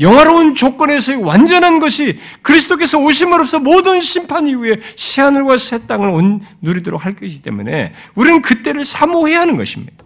영화로운 0.00 0.54
조건에서의 0.54 1.22
완전한 1.22 1.78
것이 1.78 2.18
그리스도께서 2.42 2.98
오심으로써 2.98 3.60
모든 3.60 4.00
심판 4.00 4.48
이후에 4.48 4.80
새하늘과 4.96 5.56
새 5.56 5.86
땅을 5.86 6.08
온, 6.08 6.40
누리도록 6.62 7.04
할 7.04 7.14
것이기 7.14 7.42
때문에 7.42 7.92
우리는 8.14 8.42
그때를 8.42 8.84
사모해야 8.84 9.40
하는 9.40 9.56
것입니다. 9.56 10.04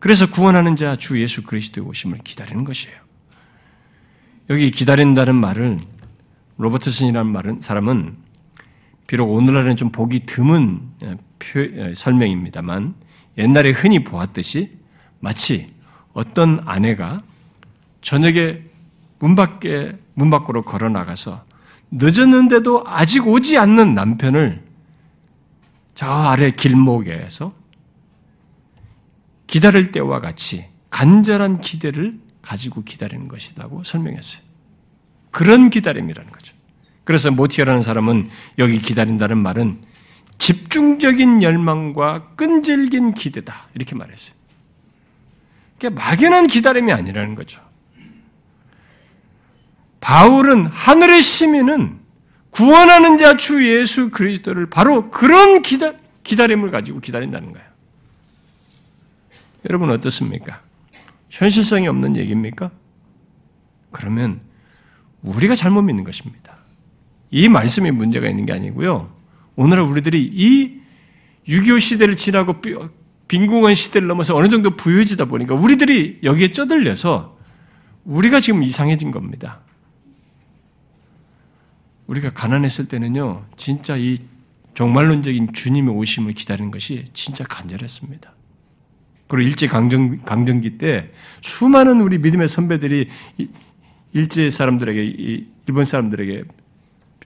그래서 0.00 0.28
구원하는 0.30 0.74
자 0.76 0.96
주 0.96 1.20
예수 1.20 1.42
그리스도의 1.44 1.86
오심을 1.86 2.18
기다리는 2.24 2.64
것이에요. 2.64 2.96
여기 4.48 4.70
기다린다는 4.70 5.36
말은 5.36 5.80
로버트슨이라는 6.60 7.32
말은 7.32 7.60
사람은 7.62 8.16
비록 9.06 9.32
오늘날에는 9.32 9.76
좀 9.76 9.90
보기 9.90 10.20
드문 10.20 10.92
표, 11.38 11.94
설명입니다만 11.94 12.94
옛날에 13.38 13.70
흔히 13.70 14.04
보았듯이 14.04 14.70
마치 15.20 15.68
어떤 16.12 16.60
아내가 16.66 17.22
저녁에 18.02 18.62
문 19.18 19.34
밖에 19.34 19.96
문 20.14 20.30
밖으로 20.30 20.62
걸어 20.62 20.90
나가서 20.90 21.44
늦었는데도 21.90 22.84
아직 22.86 23.26
오지 23.26 23.58
않는 23.58 23.94
남편을 23.94 24.62
저 25.94 26.06
아래 26.06 26.50
길목에서 26.50 27.52
기다릴 29.46 29.92
때와 29.92 30.20
같이 30.20 30.66
간절한 30.90 31.60
기대를 31.60 32.20
가지고 32.42 32.84
기다리는 32.84 33.28
것이라고 33.28 33.82
설명했어요. 33.82 34.49
그런 35.30 35.70
기다림이라는 35.70 36.30
거죠. 36.30 36.54
그래서 37.04 37.30
모티어라는 37.30 37.82
사람은 37.82 38.30
여기 38.58 38.78
기다린다는 38.78 39.38
말은 39.38 39.82
집중적인 40.38 41.42
열망과 41.42 42.30
끈질긴 42.36 43.14
기대다. 43.14 43.68
이렇게 43.74 43.94
말했어요. 43.94 44.34
그게 45.74 45.90
막연한 45.90 46.46
기다림이 46.46 46.92
아니라는 46.92 47.34
거죠. 47.34 47.60
바울은 50.00 50.66
하늘의 50.66 51.20
시민은 51.22 52.00
구원하는 52.50 53.16
자 53.18 53.36
주 53.36 53.66
예수 53.68 54.10
그리스도를 54.10 54.66
바로 54.66 55.10
그런 55.10 55.62
기다, 55.62 55.92
기다림을 56.24 56.70
가지고 56.70 57.00
기다린다는 57.00 57.52
거예요. 57.52 57.66
여러분 59.68 59.90
어떻습니까? 59.90 60.60
현실성이 61.28 61.86
없는 61.86 62.16
얘기입니까? 62.16 62.70
그러면 63.90 64.40
우리가 65.22 65.54
잘못 65.54 65.82
믿는 65.82 66.04
것입니다. 66.04 66.56
이 67.30 67.48
말씀에 67.48 67.90
문제가 67.90 68.28
있는 68.28 68.46
게 68.46 68.52
아니고요. 68.52 69.12
오늘 69.56 69.80
우리들이 69.80 70.22
이 70.32 70.80
6.25 71.46 71.80
시대를 71.80 72.16
지나고 72.16 72.60
빈궁한 73.28 73.74
시대를 73.74 74.08
넘어서 74.08 74.34
어느 74.34 74.48
정도 74.48 74.76
부유해지다 74.76 75.26
보니까 75.26 75.54
우리들이 75.54 76.20
여기에 76.22 76.52
쩌들려서 76.52 77.38
우리가 78.04 78.40
지금 78.40 78.62
이상해진 78.62 79.10
겁니다. 79.10 79.60
우리가 82.06 82.30
가난했을 82.30 82.88
때는요, 82.88 83.44
진짜 83.56 83.96
이 83.96 84.18
종말론적인 84.74 85.52
주님의 85.52 85.94
오심을 85.94 86.32
기다리는 86.32 86.70
것이 86.70 87.04
진짜 87.12 87.44
간절했습니다. 87.44 88.32
그리고 89.28 89.48
일제 89.48 89.68
강점, 89.68 90.18
강점기 90.18 90.78
때 90.78 91.10
수많은 91.40 92.00
우리 92.00 92.18
믿음의 92.18 92.48
선배들이 92.48 93.08
일제 94.12 94.50
사람들에게, 94.50 95.46
일본 95.66 95.84
사람들에게 95.84 96.44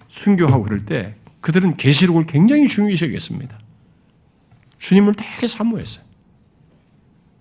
순교하고 0.09 0.65
그럴 0.65 0.85
때 0.85 1.15
그들은 1.41 1.77
계시록을 1.77 2.27
굉장히 2.27 2.69
중요시 2.69 3.07
여겼습니다. 3.07 3.59
주님을 4.79 5.15
되게 5.15 5.47
사모했어요. 5.47 6.05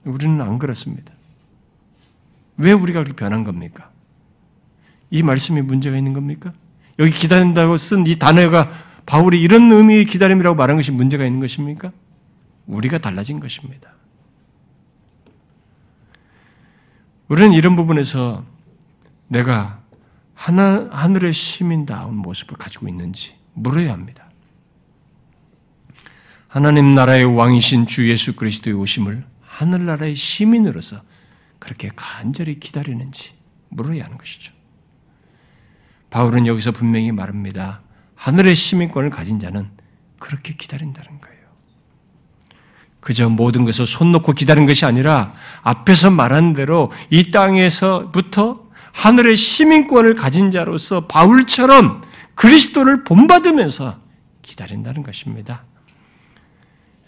우리는 0.06 0.42
안 0.42 0.60
그렇습니다. 0.60 1.14
왜 2.58 2.72
우리가 2.72 3.04
그렇게 3.04 3.16
변한 3.16 3.44
겁니까? 3.44 3.92
이 5.10 5.24
말씀에 5.24 5.62
문제가 5.62 5.98
있는 5.98 6.14
겁니까? 6.14 6.52
여기 7.00 7.12
기다린다고 7.12 7.78
쓴 7.78 8.06
이 8.08 8.18
단어가 8.18 8.70
바울이 9.06 9.42
이런 9.42 9.72
의미의 9.72 10.06
기다림이라고 10.06 10.56
말한 10.56 10.78
것이 10.78 10.92
문제가 10.92 11.26
있는 11.26 11.40
것입니까? 11.40 11.92
우리가 12.68 12.98
달라진 13.00 13.40
것입니다. 13.40 13.94
우리는 17.28 17.52
이런 17.54 17.76
부분에서 17.76 18.46
내가 19.34 19.80
하나, 20.36 20.88
하늘의 20.92 21.34
시민다운 21.34 22.16
모습을 22.18 22.56
가지고 22.56 22.88
있는지 22.88 23.36
물어야 23.54 23.92
합니다. 23.92 24.30
하나님 26.48 26.94
나라의 26.94 27.26
왕이신 27.26 27.88
주 27.88 28.08
예수 28.10 28.36
그리스도의 28.36 28.76
오심을 28.76 29.26
하늘나라의 29.42 30.16
시민으로서 30.16 31.02
그렇게 31.58 31.90
간절히 31.96 32.60
기다리는지 32.60 33.32
물어야 33.70 34.04
하는 34.04 34.20
것이죠. 34.20 34.54
바울은 36.12 36.46
여기서 36.46 36.72
분명히 36.72 37.12
말합니다. 37.12 37.82
하늘의 38.16 38.54
시민권을 38.54 39.10
가진 39.10 39.40
자는 39.40 39.68
그렇게 40.20 40.54
기다린다는 40.54 41.22
거예요. 41.22 41.44
그저 43.00 43.30
모든 43.30 43.66
것을 43.66 43.88
손 43.88 44.12
놓고 44.12 44.34
기다린 44.34 44.68
것이 44.68 44.86
아니라 44.86 45.34
앞에서 45.64 46.12
말한 46.12 46.54
대로 46.54 46.92
이 47.10 47.32
땅에서부터 47.32 48.63
하늘의 48.94 49.36
시민권을 49.36 50.16
가진 50.16 50.50
자로서 50.50 51.08
바울처럼 51.08 52.04
그리스도를 52.36 53.04
본받으면서 53.04 53.98
기다린다는 54.42 55.04
것입니다. 55.04 55.64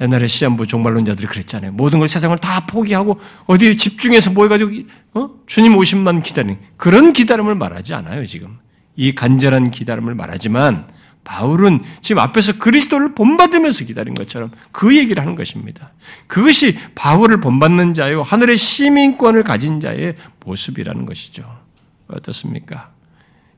옛날에 0.02 0.28
시한부 0.28 0.68
종말론자들이 0.68 1.26
그랬잖아요. 1.28 1.72
모든 1.72 2.00
걸 2.00 2.08
세상을 2.10 2.38
다 2.40 2.66
포기하고 2.66 3.20
어디에 3.46 3.78
집중해서 3.78 4.32
모여가지고 4.32 4.72
어? 5.14 5.30
주님 5.46 5.78
오심만 5.78 6.22
기다리는 6.22 6.60
그런 6.76 7.14
기다림을 7.14 7.56
말하지 7.56 7.94
않아요. 7.94 8.26
지금 8.26 8.58
이 8.98 9.16
간절한 9.16 9.72
기다림을 9.72 10.16
말하지만 10.16 10.88
바울은 11.24 11.82
지금 12.02 12.22
앞에서 12.22 12.60
그리스도를 12.60 13.16
본받으면서 13.16 13.86
기다린 13.86 14.14
것처럼 14.14 14.52
그 14.72 14.96
얘기를 14.96 15.22
하는 15.22 15.36
것입니다. 15.36 15.92
그것이 16.28 16.78
바울을 16.94 17.40
본받는 17.40 17.94
자요 17.94 18.22
하늘의 18.22 18.58
시민권을 18.58 19.44
가진 19.44 19.80
자의 19.80 20.16
모습이라는 20.46 21.06
것이죠. 21.06 21.65
어떻습니까? 22.08 22.92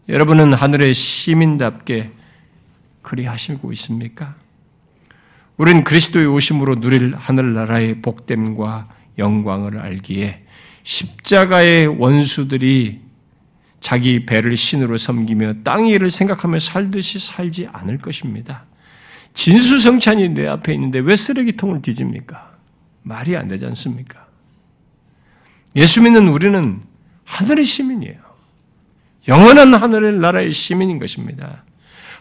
여러분은 0.09 0.53
하늘의 0.53 0.93
시민답게 0.93 2.11
그리 3.01 3.25
하시고 3.25 3.71
있습니까? 3.73 4.35
우리는 5.57 5.83
그리스도의 5.83 6.27
오심으로 6.27 6.79
누릴 6.79 7.15
하늘나라의 7.15 8.01
복됨과 8.01 8.87
영광을 9.17 9.79
알기에 9.79 10.45
십자가의 10.83 11.87
원수들이 11.87 13.01
자기 13.81 14.25
배를 14.25 14.55
신으로 14.55 14.97
섬기며 14.97 15.63
땅 15.63 15.87
일을 15.87 16.09
생각하며 16.09 16.59
살듯이 16.59 17.19
살지 17.19 17.67
않을 17.71 17.97
것입니다. 17.97 18.65
진수성찬이 19.33 20.29
내 20.29 20.47
앞에 20.47 20.73
있는데 20.73 20.99
왜 20.99 21.15
쓰레기통을 21.15 21.81
뒤집니까? 21.81 22.57
말이 23.03 23.35
안 23.37 23.47
되지 23.47 23.65
않습니까? 23.67 24.25
예수 25.75 26.01
믿는 26.01 26.27
우리는 26.27 26.81
하늘의 27.23 27.65
시민이에요. 27.65 28.26
영원한 29.27 29.73
하늘의 29.73 30.13
나라의 30.19 30.51
시민인 30.51 30.99
것입니다. 30.99 31.63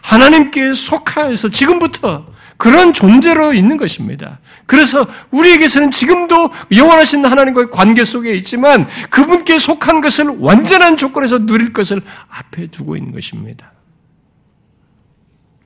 하나님께 0.01 0.73
속하여서 0.73 1.49
지금부터 1.49 2.27
그런 2.57 2.93
존재로 2.93 3.53
있는 3.53 3.77
것입니다. 3.77 4.39
그래서 4.65 5.05
우리에게서는 5.31 5.91
지금도 5.91 6.49
영원하신 6.71 7.25
하나님과의 7.25 7.69
관계 7.71 8.03
속에 8.03 8.33
있지만 8.35 8.87
그분께 9.09 9.59
속한 9.59 10.01
것을 10.01 10.25
완전한 10.39 10.97
조건에서 10.97 11.45
누릴 11.45 11.71
것을 11.73 12.01
앞에 12.29 12.67
두고 12.67 12.95
있는 12.97 13.11
것입니다. 13.11 13.73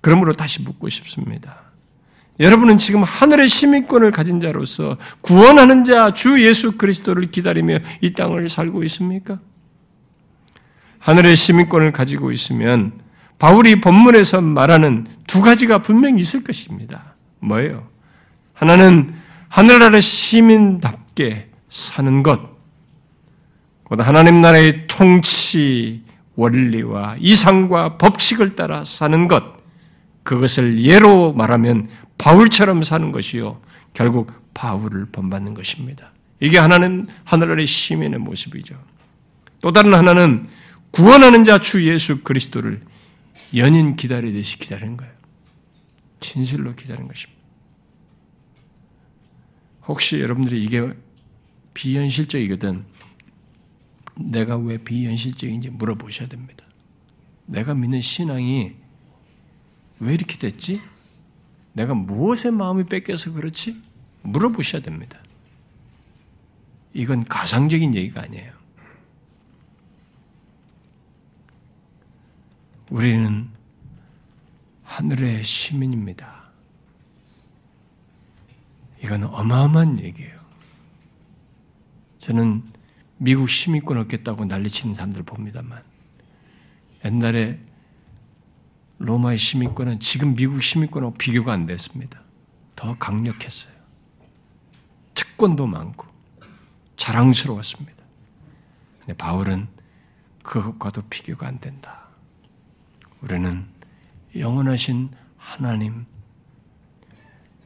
그러므로 0.02 0.34
다시 0.34 0.62
묻고 0.64 0.90
싶습니다. 0.90 1.62
여러분은 2.40 2.78
지금 2.78 3.04
하늘의 3.04 3.48
시민권을 3.48 4.12
가진 4.12 4.40
자로서 4.40 4.98
구원하는 5.22 5.84
자 5.84 6.12
주 6.12 6.44
예수 6.46 6.74
그리스도를 6.78 7.30
기다리며 7.30 7.80
이 8.02 8.14
땅을 8.14 8.50
살고 8.50 8.84
있습니까? 8.86 9.38
하늘의 11.02 11.36
시민권을 11.36 11.92
가지고 11.92 12.32
있으면 12.32 12.94
바울이 13.38 13.82
본문에서 13.82 14.42
말하는 14.42 15.08
두 15.28 15.42
가지가 15.42 15.80
분명히 15.80 16.22
있을 16.22 16.44
것입니다. 16.44 17.16
뭐예요? 17.40 17.88
하나는 18.54 19.14
하늘나라 19.50 20.00
시민답게 20.00 21.50
사는 21.70 22.24
것, 22.24 22.40
하나님 23.90 24.42
나라의 24.42 24.86
통치 24.88 26.04
원리와 26.36 27.18
이상과 27.20 27.98
법칙을 27.98 28.56
따라 28.56 28.84
사는 28.84 29.28
것, 29.28 29.44
그것을 30.24 30.82
예로 30.82 31.34
말하면 31.34 31.90
바울처럼 32.18 32.84
사는 32.84 33.12
것이요. 33.12 33.58
결국 33.94 34.32
바울을 34.54 35.08
본받는 35.12 35.56
것입니다. 35.56 36.12
이게 36.40 36.60
하나는 36.60 37.08
하늘나라의 37.26 37.66
시민의 37.66 38.20
모습이죠. 38.20 38.76
또 39.62 39.72
다른 39.72 39.94
하나는 39.94 40.48
구원하는 40.92 41.44
자 41.44 41.58
주 41.58 41.88
예수 41.88 42.22
그리스도를 42.22 42.82
연인 43.56 43.96
기다리듯이 43.96 44.58
기다리는 44.58 44.98
거예요. 44.98 45.14
진실로 46.20 46.76
기다리는 46.76 47.08
것입니다. 47.08 47.42
혹시 49.88 50.20
여러분들이 50.20 50.64
이게 50.64 50.94
비현실적이거든 51.74 52.86
내가 54.20 54.58
왜 54.58 54.78
비현실적인지 54.78 55.70
물어보셔야 55.72 56.28
됩니다. 56.28 56.66
내가 57.46 57.74
믿는 57.74 58.02
신앙이 58.02 58.76
왜 60.00 60.14
이렇게 60.14 60.38
됐지? 60.38 60.82
내가 61.74 61.94
무엇에 61.94 62.52
마음이 62.52 62.86
뺏겨서 62.86 63.34
그렇지? 63.34 63.82
물어보셔야 64.24 64.82
됩니다. 64.82 65.20
이건 66.94 67.24
가상적인 67.26 67.96
얘기가 67.96 68.22
아니에요. 68.24 68.61
우리는 72.92 73.50
하늘의 74.84 75.46
시민입니다. 75.46 76.44
이건 79.02 79.24
어마어마한 79.24 80.00
얘기예요. 80.00 80.38
저는 82.20 82.64
미국 83.18 83.50
시민권 83.50 83.98
얻겠다고 83.98 84.44
난리치는 84.44 84.94
사람들 84.94 85.24
봅니다만 85.24 85.82
옛날에 87.06 87.62
로마의 88.98 89.38
시민권은 89.38 90.02
지금 90.02 90.36
미국 90.36 90.62
시민권하고 90.62 91.14
비교가 91.14 91.54
안 91.54 91.66
됐습니다. 91.66 92.22
더 92.76 92.98
강력했어요. 92.98 93.74
특권도 95.16 95.66
많고 95.66 96.08
자랑스러웠습니다. 96.98 98.04
근데 99.00 99.14
바울은 99.14 99.70
그것과도 100.44 101.04
비교가 101.10 101.48
안 101.48 101.58
된다. 101.58 102.01
우리는 103.22 103.66
영원하신 104.36 105.12
하나님, 105.38 106.06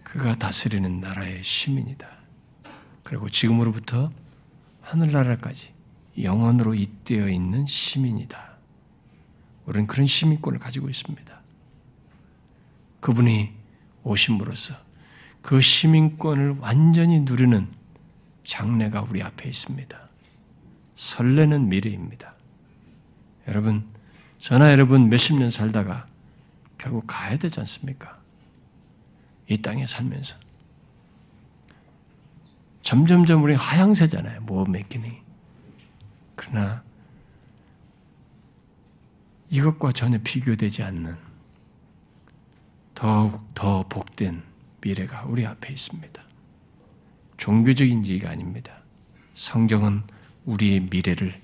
그가 0.04 0.36
다스리는 0.36 1.00
나라의 1.00 1.44
시민이다. 1.44 2.08
그리고 3.04 3.30
지금으로부터 3.30 4.10
하늘나라까지 4.82 5.72
영원으로 6.22 6.76
잇되어 6.76 7.30
있는 7.30 7.66
시민이다. 7.66 8.58
우리는 9.66 9.88
그런 9.88 10.06
시민권을 10.06 10.60
가지고 10.60 10.90
있습니다. 10.90 11.42
그분이 13.00 13.54
오심으로써 14.04 14.76
그 15.42 15.62
시민권을 15.62 16.58
완전히 16.60 17.22
누리는 17.22 17.68
장래가 18.44 19.06
우리 19.10 19.22
앞에 19.22 19.48
있습니다. 19.50 20.10
설레는 20.96 21.70
미래입니다. 21.70 22.36
여러분, 23.48 23.95
저나 24.40 24.72
여러분 24.72 25.10
몇십 25.10 25.38
년 25.38 25.50
살다가 25.50 26.06
결국 26.78 27.06
가야 27.08 27.38
되지 27.38 27.60
않습니까? 27.62 28.20
이 29.48 29.58
땅에 29.58 29.88
살면서. 29.88 30.38
점점점 32.82 33.44
우리 33.44 33.56
하향세잖아요. 33.56 34.42
모험메이킹이. 34.42 35.12
그러나 36.36 36.84
이것과 39.50 39.94
전혀 39.94 40.20
비교되지 40.24 40.84
않는 40.84 41.18
더욱 42.94 43.54
더 43.54 43.88
복된 43.88 44.44
미래가 44.82 45.24
우리 45.24 45.46
앞에 45.46 45.74
있습니다. 45.74 46.24
종교적인 47.38 48.06
얘기가 48.06 48.30
아닙니다. 48.30 48.80
성경은 49.34 50.04
우리의 50.46 50.82
미래를 50.82 51.42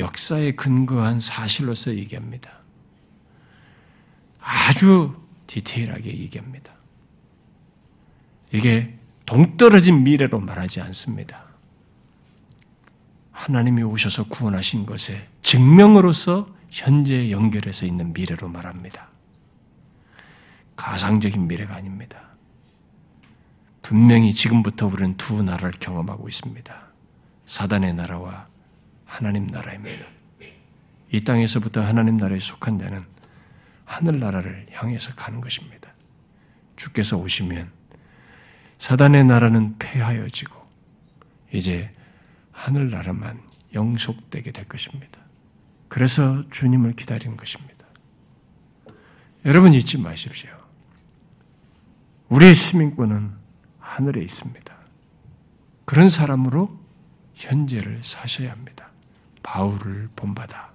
역사에 0.00 0.52
근거한 0.52 1.20
사실로서 1.20 1.94
얘기합니다. 1.94 2.60
아주 4.40 5.14
디테일하게 5.46 6.18
얘기합니다. 6.18 6.72
이게 8.52 8.96
동떨어진 9.26 10.02
미래로 10.02 10.40
말하지 10.40 10.80
않습니다. 10.80 11.46
하나님이 13.30 13.82
오셔서 13.82 14.24
구원하신 14.24 14.86
것에 14.86 15.28
증명으로서 15.42 16.48
현재 16.70 17.30
연결해서 17.30 17.86
있는 17.86 18.12
미래로 18.12 18.48
말합니다. 18.48 19.08
가상적인 20.76 21.46
미래가 21.46 21.74
아닙니다. 21.74 22.28
분명히 23.82 24.32
지금부터 24.32 24.86
우리는 24.86 25.16
두 25.16 25.42
나라를 25.42 25.72
경험하고 25.78 26.28
있습니다. 26.28 26.74
사단의 27.46 27.94
나라와 27.94 28.46
하나님 29.10 29.48
나라입니다. 29.48 30.06
이 31.10 31.24
땅에서부터 31.24 31.82
하나님 31.82 32.16
나라에 32.16 32.38
속한 32.38 32.78
자는 32.78 33.04
하늘 33.84 34.20
나라를 34.20 34.66
향해서 34.70 35.14
가는 35.16 35.40
것입니다. 35.40 35.92
주께서 36.76 37.16
오시면 37.16 37.72
사단의 38.78 39.24
나라는 39.24 39.76
패하여지고 39.78 40.54
이제 41.52 41.92
하늘 42.52 42.90
나라만 42.90 43.42
영속되게 43.74 44.52
될 44.52 44.66
것입니다. 44.68 45.20
그래서 45.88 46.40
주님을 46.50 46.92
기다리는 46.92 47.36
것입니다. 47.36 47.84
여러분 49.44 49.74
잊지 49.74 49.98
마십시오. 49.98 50.50
우리의 52.28 52.54
시민권은 52.54 53.32
하늘에 53.80 54.22
있습니다. 54.22 54.72
그런 55.84 56.08
사람으로 56.08 56.78
현재를 57.34 58.04
사셔야 58.04 58.52
합니다. 58.52 58.89
바울을 59.42 60.08
본받아 60.16 60.72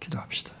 기도합시다. 0.00 0.57